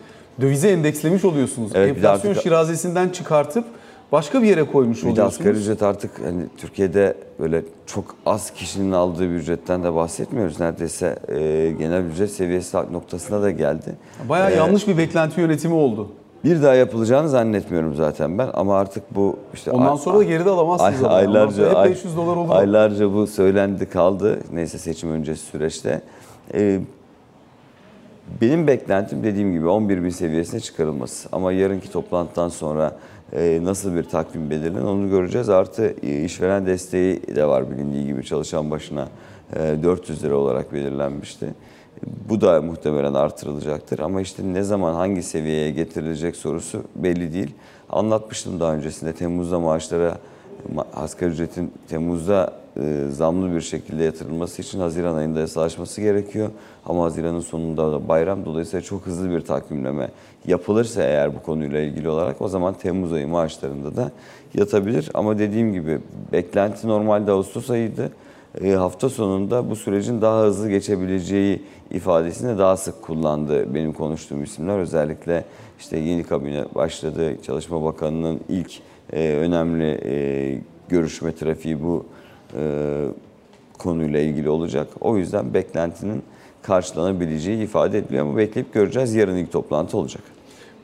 dövize 0.42 0.70
endekslemiş 0.70 1.26
oluyorsunuz. 1.26 1.72
Evet, 1.76 1.90
Enflasyon 1.98 2.32
artık- 2.32 2.44
şirazesinden 2.44 3.10
çıkartıp 3.10 3.66
başka 4.12 4.42
bir 4.44 4.48
yere 4.48 4.64
koymuş 4.64 5.04
bir 5.04 5.10
oluyorsunuz. 5.12 5.40
asgari 5.40 5.58
ücret 5.58 5.84
artık 5.84 6.12
hani 6.26 6.42
Türkiye'de 6.58 7.16
böyle 7.40 7.64
çok 7.86 8.16
az 8.26 8.52
kişinin 8.52 8.92
aldığı 8.92 9.22
bir 9.30 9.36
ücretten 9.36 9.84
de 9.84 9.96
bahsetmiyoruz. 9.96 10.60
Neredeyse 10.60 11.16
e, 11.28 11.36
genel 11.80 12.04
ücret 12.04 12.32
seviyesi 12.32 12.78
noktasına 12.78 13.42
da 13.42 13.52
geldi. 13.52 13.96
Bayağı 14.30 14.52
E, 14.52 14.56
yanlış 14.56 14.88
bir 14.88 14.98
beklenti 14.98 15.42
yönetimi 15.42 15.74
oldu. 15.74 16.08
Bir 16.44 16.62
daha 16.64 16.74
yapılacağını 16.74 17.30
zannetmiyorum 17.30 17.96
zaten 17.96 18.38
ben 18.38 18.50
ama 18.54 18.78
artık 18.80 19.16
bu 19.16 19.38
işte 19.54 19.72
Ondan 19.72 19.96
sonra 19.96 20.18
da 20.20 20.24
geri 20.24 20.46
de 20.46 20.50
alamazsınız. 20.50 21.04
Ay- 21.04 21.16
aylarca 21.16 21.70
hep 21.70 21.78
ay- 21.78 21.90
500 21.90 22.18
dolar 22.18 22.36
olur. 22.36 22.50
aylarca 22.56 23.14
bu 23.14 23.28
söylendi 23.28 23.90
kaldı. 23.90 24.40
Neyse 24.54 24.78
seçim 24.78 25.12
öncesi 25.12 25.46
süreçte. 25.46 26.02
Ee, 26.54 26.80
benim 28.42 28.68
beklentim 28.68 29.24
dediğim 29.24 29.52
gibi 29.54 29.68
11 29.68 30.04
bin 30.04 30.10
seviyesine 30.10 30.60
çıkarılması. 30.60 31.30
Ama 31.32 31.52
yarınki 31.52 31.92
toplantıdan 31.92 32.50
sonra 32.50 32.98
nasıl 33.62 33.96
bir 33.96 34.04
takvim 34.04 34.50
belirlen 34.50 34.82
onu 34.82 35.10
göreceğiz. 35.10 35.50
Artı 35.50 35.96
e, 36.04 36.24
işveren 36.24 36.66
desteği 36.66 37.22
de 37.36 37.46
var 37.46 37.72
bilindiği 37.72 38.06
gibi 38.06 38.24
çalışan 38.24 38.72
başına 38.72 39.08
e, 39.56 39.84
400 39.84 40.24
lira 40.24 40.36
olarak 40.36 40.74
belirlenmişti. 40.74 41.54
Bu 42.30 42.42
da 42.42 42.62
muhtemelen 42.62 43.14
artırılacaktır 43.14 44.00
ama 44.00 44.22
işte 44.22 44.44
ne 44.54 44.64
zaman 44.64 44.94
hangi 44.94 45.24
seviyeye 45.24 45.72
getirilecek 45.72 46.36
sorusu 46.36 46.84
belli 46.96 47.34
değil. 47.34 47.52
Anlatmıştım 47.90 48.60
daha 48.60 48.74
öncesinde 48.74 49.14
Temmuz'da 49.14 49.60
maaşlara 49.60 50.18
ma- 50.76 50.86
asgari 50.96 51.30
ücretin 51.30 51.72
Temmuz'da 51.90 52.54
e, 52.78 53.06
zamlı 53.12 53.56
bir 53.56 53.62
şekilde 53.62 54.04
yatırılması 54.04 54.62
için 54.62 54.80
Haziran 54.80 55.16
ayında 55.16 55.40
yasalaşması 55.40 56.02
gerekiyor. 56.02 56.50
Ama 56.86 57.04
Haziran'ın 57.04 57.40
sonunda 57.40 57.92
da 57.92 58.08
bayram 58.08 58.46
dolayısıyla 58.46 58.82
çok 58.82 59.06
hızlı 59.06 59.30
bir 59.30 59.42
takvimleme 59.42 60.10
yapılırsa 60.48 61.04
eğer 61.04 61.36
bu 61.36 61.42
konuyla 61.42 61.80
ilgili 61.80 62.10
olarak 62.10 62.42
o 62.42 62.48
zaman 62.48 62.74
Temmuz 62.74 63.14
ayı 63.14 63.28
maaşlarında 63.28 63.96
da 63.96 64.12
yatabilir. 64.54 65.10
Ama 65.14 65.40
dediğim 65.40 65.74
gibi 65.74 66.00
beklenti 66.32 66.88
normalde 66.88 67.32
Ağustos 67.32 67.70
ayıydı. 67.70 68.12
E, 68.64 68.72
hafta 68.72 69.10
sonunda 69.10 69.70
bu 69.70 69.76
sürecin 69.76 70.22
daha 70.22 70.44
hızlı 70.44 70.70
geçebileceği 70.70 71.64
ifadesini 71.92 72.58
daha 72.58 72.78
sık 72.78 73.02
kullandı 73.02 73.74
benim 73.74 73.94
konuştuğum 73.94 74.44
isimler. 74.44 74.80
Özellikle 74.80 75.46
işte 75.80 75.98
yeni 75.98 76.24
kabine 76.24 76.66
başladı. 76.76 77.42
Çalışma 77.44 77.84
Bakanı'nın 77.84 78.40
ilk 78.50 78.80
e, 79.14 79.30
önemli 79.30 80.02
e, 80.06 80.62
görüşme 80.90 81.36
trafiği 81.36 81.84
bu 81.84 82.06
e, 82.58 83.06
konuyla 83.78 84.20
ilgili 84.20 84.50
olacak. 84.50 84.88
O 85.02 85.18
yüzden 85.18 85.54
beklentinin 85.54 86.24
karşılanabileceği 86.62 87.64
ifade 87.64 87.98
ediliyor 87.98 88.26
ama 88.26 88.38
bekleyip 88.38 88.74
göreceğiz. 88.74 89.16
Yarın 89.16 89.36
ilk 89.36 89.52
toplantı 89.52 89.98
olacak. 89.98 90.24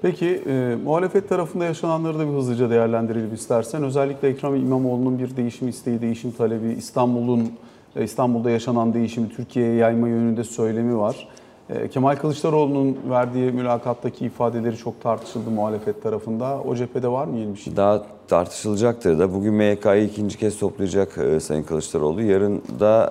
Peki 0.01 0.41
e, 0.47 0.75
muhalefet 0.83 1.29
tarafında 1.29 1.65
yaşananları 1.65 2.19
da 2.19 2.27
bir 2.27 2.33
hızlıca 2.33 2.69
değerlendirelim 2.69 3.33
istersen. 3.33 3.83
Özellikle 3.83 4.27
Ekrem 4.27 4.55
İmamoğlu'nun 4.55 5.19
bir 5.19 5.37
değişim 5.37 5.67
isteği, 5.67 6.01
değişim 6.01 6.31
talebi, 6.31 6.73
İstanbul'un 6.73 7.51
e, 7.95 8.03
İstanbul'da 8.03 8.49
yaşanan 8.49 8.93
değişimi 8.93 9.29
Türkiye'ye 9.29 9.75
yayma 9.75 10.07
yönünde 10.07 10.43
söylemi 10.43 10.97
var. 10.97 11.27
E, 11.69 11.87
Kemal 11.87 12.15
Kılıçdaroğlu'nun 12.15 12.97
verdiği 13.09 13.51
mülakattaki 13.51 14.25
ifadeleri 14.25 14.77
çok 14.77 15.01
tartışıldı 15.01 15.49
muhalefet 15.49 16.03
tarafında. 16.03 16.61
O 16.67 16.75
cephede 16.75 17.07
var 17.07 17.25
mı 17.25 17.37
yeni 17.37 17.53
bir 17.53 17.59
şey? 17.59 17.75
Daha 17.75 18.03
tartışılacaktır 18.27 19.19
da. 19.19 19.33
Bugün 19.33 19.53
MYK'yı 19.53 20.03
ikinci 20.03 20.37
kez 20.37 20.59
toplayacak 20.59 21.17
e, 21.17 21.39
Sayın 21.39 21.63
Kılıçdaroğlu. 21.63 22.21
Yarın 22.21 22.61
da 22.79 23.09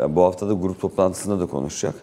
e, 0.00 0.16
bu 0.16 0.22
hafta 0.22 0.48
da 0.48 0.52
grup 0.52 0.80
toplantısında 0.80 1.40
da 1.40 1.46
konuşacak. 1.46 1.94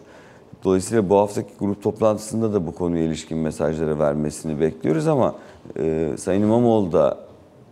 Dolayısıyla 0.64 1.08
bu 1.08 1.16
haftaki 1.18 1.52
grup 1.60 1.82
toplantısında 1.82 2.52
da 2.52 2.66
bu 2.66 2.74
konuya 2.74 3.04
ilişkin 3.04 3.38
mesajları 3.38 3.98
vermesini 3.98 4.60
bekliyoruz 4.60 5.08
ama 5.08 5.34
Sayın 6.16 6.42
İmamoğlu 6.42 6.92
da 6.92 7.18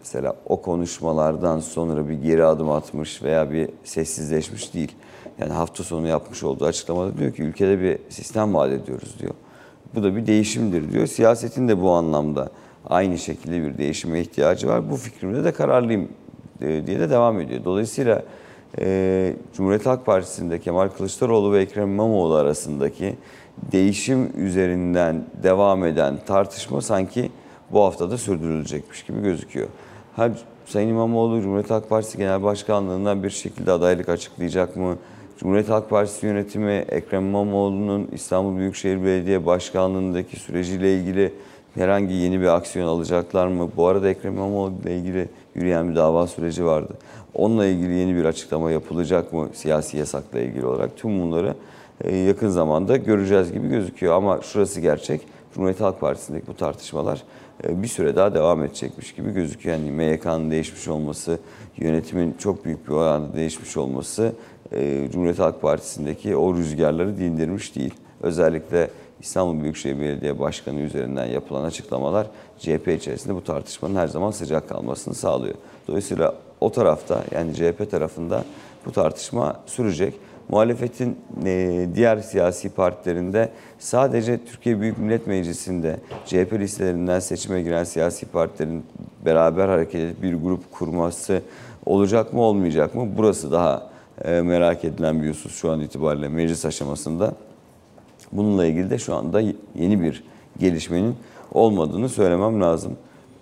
mesela 0.01 0.37
o 0.47 0.63
konuşmalardan 0.63 1.61
sonra 1.61 2.09
bir 2.09 2.15
geri 2.15 2.45
adım 2.45 2.71
atmış 2.71 3.23
veya 3.23 3.51
bir 3.51 3.69
sessizleşmiş 3.85 4.75
değil. 4.75 4.93
Yani 5.39 5.53
hafta 5.53 5.85
sonu 5.85 6.07
yapmış 6.07 6.43
olduğu 6.43 6.65
açıklamada 6.65 7.19
diyor 7.19 7.33
ki 7.33 7.43
ülkede 7.43 7.81
bir 7.81 7.99
sistem 8.09 8.55
vaat 8.55 8.73
ediyoruz 8.73 9.17
diyor. 9.19 9.35
Bu 9.95 10.03
da 10.03 10.17
bir 10.17 10.27
değişimdir 10.27 10.93
diyor. 10.93 11.07
Siyasetin 11.07 11.69
de 11.69 11.81
bu 11.81 11.91
anlamda 11.91 12.51
aynı 12.87 13.19
şekilde 13.19 13.63
bir 13.63 13.79
değişime 13.79 14.21
ihtiyacı 14.21 14.69
var. 14.69 14.91
Bu 14.91 14.97
fikrimde 14.97 15.45
de 15.45 15.53
kararlıyım 15.53 16.09
e, 16.61 16.87
diye 16.87 17.01
de 17.01 17.11
devam 17.11 17.41
ediyor. 17.41 17.65
Dolayısıyla 17.65 18.23
e, 18.79 19.35
Cumhuriyet 19.57 19.87
Halk 19.87 20.07
Partisi'nde 20.07 20.61
Kemal 20.61 20.89
Kılıçdaroğlu 20.89 21.53
ve 21.53 21.61
Ekrem 21.61 21.89
İmamoğlu 21.89 22.35
arasındaki 22.35 23.17
değişim 23.73 24.47
üzerinden 24.47 25.25
devam 25.43 25.85
eden 25.85 26.19
tartışma 26.27 26.81
sanki 26.81 27.31
bu 27.71 27.83
haftada 27.83 28.19
sürdürülecekmiş 28.19 29.03
gibi 29.03 29.23
gözüküyor. 29.23 29.69
Ha, 30.17 30.31
Sayın 30.67 30.89
İmamoğlu 30.89 31.41
Cumhuriyet 31.41 31.71
Halk 31.71 31.89
Partisi 31.89 32.19
Genel 32.19 32.43
Başkanlığından 32.43 33.23
bir 33.23 33.31
şekilde 33.31 33.73
adaylık 33.73 34.09
açıklayacak 34.09 34.77
mı? 34.77 34.97
Cumhuriyet 35.41 35.69
Halk 35.69 35.91
Partisi 35.91 36.27
yönetimi 36.27 36.73
Ekrem 36.73 37.27
İmamoğlu'nun 37.27 38.09
İstanbul 38.13 38.57
Büyükşehir 38.57 39.05
Belediye 39.05 39.47
Başkanlığındaki 39.47 40.37
süreciyle 40.37 40.95
ilgili 40.95 41.33
herhangi 41.75 42.15
yeni 42.15 42.41
bir 42.41 42.47
aksiyon 42.47 42.87
alacaklar 42.87 43.47
mı? 43.47 43.71
Bu 43.77 43.87
arada 43.87 44.09
Ekrem 44.09 44.35
İmamoğlu 44.35 44.73
ile 44.83 44.97
ilgili 44.97 45.29
yürüyen 45.55 45.91
bir 45.91 45.97
dava 45.97 46.27
süreci 46.27 46.65
vardı. 46.65 46.93
Onunla 47.35 47.67
ilgili 47.67 47.95
yeni 47.95 48.17
bir 48.17 48.25
açıklama 48.25 48.71
yapılacak 48.71 49.33
mı 49.33 49.49
siyasi 49.55 49.97
yasakla 49.97 50.41
ilgili 50.41 50.67
olarak? 50.67 50.97
Tüm 50.97 51.23
bunları 51.23 51.55
e, 52.01 52.17
yakın 52.17 52.49
zamanda 52.49 52.97
göreceğiz 52.97 53.53
gibi 53.53 53.69
gözüküyor 53.69 54.15
ama 54.15 54.41
şurası 54.43 54.81
gerçek. 54.81 55.21
Cumhuriyet 55.55 55.81
Halk 55.81 56.01
Partisi'ndeki 56.01 56.47
bu 56.47 56.57
tartışmalar 56.57 57.23
e, 57.65 57.83
bir 57.83 57.89
süre 57.89 58.17
daha 58.17 58.35
devam 58.35 58.65
edecekmiş 58.65 59.15
gibi 59.15 59.33
gözüküyor. 59.33 59.77
Yani 59.77 59.91
MYK'nın 59.91 60.51
değişmiş 60.51 60.89
olması, 60.89 61.39
yönetimin 61.77 62.35
çok 62.39 62.65
büyük 62.65 62.89
bir 62.89 62.93
oranda 62.93 63.37
değişmiş 63.37 63.77
olması 63.77 64.33
e, 64.73 65.09
Cumhuriyet 65.13 65.39
Halk 65.39 65.63
Partisi'ndeki 65.63 66.37
o 66.37 66.55
rüzgarları 66.55 67.19
dindirmiş 67.19 67.77
değil. 67.77 67.95
Özellikle 68.23 68.91
İstanbul 69.21 69.63
Büyükşehir 69.63 70.01
Belediye 70.01 70.39
Başkanı 70.39 70.81
üzerinden 70.81 71.27
yapılan 71.27 71.65
açıklamalar 71.65 72.27
CHP 72.59 72.89
içerisinde 72.89 73.35
bu 73.35 73.45
tartışmanın 73.45 73.97
her 73.97 74.07
zaman 74.09 74.31
sıcak 74.31 74.69
kalmasını 74.69 75.15
sağlıyor. 75.15 75.55
Dolayısıyla 75.89 76.35
o 76.61 76.73
tarafta 76.73 77.25
yani 77.35 77.55
CHP 77.55 77.91
tarafında 77.91 78.45
bu 78.87 78.93
tartışma 78.93 79.61
sürecek. 79.67 80.15
Muhalefetin 80.49 81.19
e, 81.45 81.87
diğer 81.95 82.19
siyasi 82.19 82.69
partilerinde 82.69 83.49
sadece 83.79 84.45
Türkiye 84.45 84.81
Büyük 84.81 84.99
Millet 84.99 85.27
Meclisi'nde 85.27 85.97
CHP 86.27 86.53
listelerinden 86.53 87.21
seçime 87.21 87.63
giren 87.63 87.85
siyasi 87.85 88.27
partilerin 88.27 88.85
beraber 89.25 89.69
hareket 89.69 90.01
edip 90.01 90.23
bir 90.23 90.35
grup 90.35 90.73
kurması 90.73 91.43
olacak 91.87 92.33
mı 92.33 92.41
olmayacak 92.41 92.95
mı? 92.95 93.09
Burası 93.17 93.53
daha 93.53 93.91
merak 94.25 94.85
edilen 94.85 95.23
bir 95.23 95.29
husus 95.29 95.55
şu 95.55 95.71
an 95.71 95.81
itibariyle 95.81 96.29
meclis 96.29 96.65
aşamasında. 96.65 97.35
Bununla 98.33 98.67
ilgili 98.67 98.91
de 98.91 98.99
şu 98.99 99.15
anda 99.15 99.41
yeni 99.75 100.03
bir 100.03 100.25
gelişmenin 100.59 101.15
olmadığını 101.53 102.09
söylemem 102.09 102.61
lazım. 102.61 102.97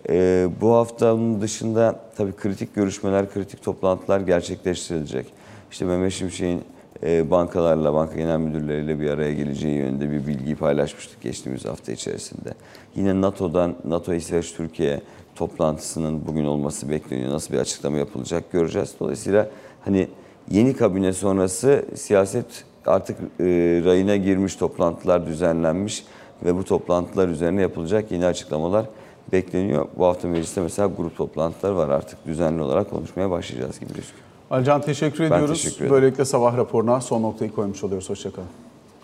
Ee, 0.08 0.48
bu 0.60 0.72
haftanın 0.72 1.40
dışında 1.40 2.00
tabii 2.16 2.32
kritik 2.32 2.74
görüşmeler, 2.74 3.32
kritik 3.32 3.62
toplantılar 3.62 4.20
gerçekleştirilecek. 4.20 5.26
İşte 5.70 5.84
Mehmet 5.84 6.12
Şimşek'in 6.12 6.62
e, 7.02 7.30
bankalarla, 7.30 7.94
banka 7.94 8.14
genel 8.14 8.38
müdürleriyle 8.38 9.00
bir 9.00 9.10
araya 9.10 9.34
geleceği 9.34 9.76
yönünde 9.76 10.10
bir 10.10 10.26
bilgiyi 10.26 10.56
paylaşmıştık 10.56 11.22
geçtiğimiz 11.22 11.64
hafta 11.64 11.92
içerisinde. 11.92 12.54
Yine 12.96 13.20
NATO'dan, 13.20 13.74
NATO 13.84 14.14
İsveç 14.14 14.52
Türkiye 14.52 15.00
toplantısının 15.36 16.26
bugün 16.26 16.44
olması 16.44 16.90
bekleniyor. 16.90 17.32
Nasıl 17.32 17.54
bir 17.54 17.58
açıklama 17.58 17.98
yapılacak 17.98 18.52
göreceğiz. 18.52 18.94
Dolayısıyla 19.00 19.48
hani 19.84 20.08
yeni 20.50 20.76
kabine 20.76 21.12
sonrası 21.12 21.84
siyaset 21.94 22.64
artık 22.86 23.18
e, 23.40 23.44
rayına 23.84 24.16
girmiş, 24.16 24.56
toplantılar 24.56 25.26
düzenlenmiş 25.26 26.04
ve 26.44 26.56
bu 26.56 26.64
toplantılar 26.64 27.28
üzerine 27.28 27.62
yapılacak 27.62 28.12
yeni 28.12 28.26
açıklamalar 28.26 28.86
bekleniyor. 29.32 29.86
Bu 29.96 30.06
hafta 30.06 30.28
mecliste 30.28 30.60
mesela 30.60 30.90
grup 30.96 31.16
toplantıları 31.16 31.76
var 31.76 31.88
artık 31.88 32.26
düzenli 32.26 32.62
olarak 32.62 32.90
konuşmaya 32.90 33.30
başlayacağız 33.30 33.80
gibi 33.80 33.88
gözüküyor. 33.94 34.24
Alican 34.50 34.80
teşekkür 34.80 35.20
Ben 35.20 35.36
ediyoruz. 35.36 35.62
teşekkür 35.62 35.76
ederim. 35.76 35.90
Böylelikle 35.92 36.24
sabah 36.24 36.56
raporuna 36.56 37.00
son 37.00 37.22
noktayı 37.22 37.52
koymuş 37.52 37.84
oluyoruz. 37.84 38.10
Hoşçakalın. 38.10 38.48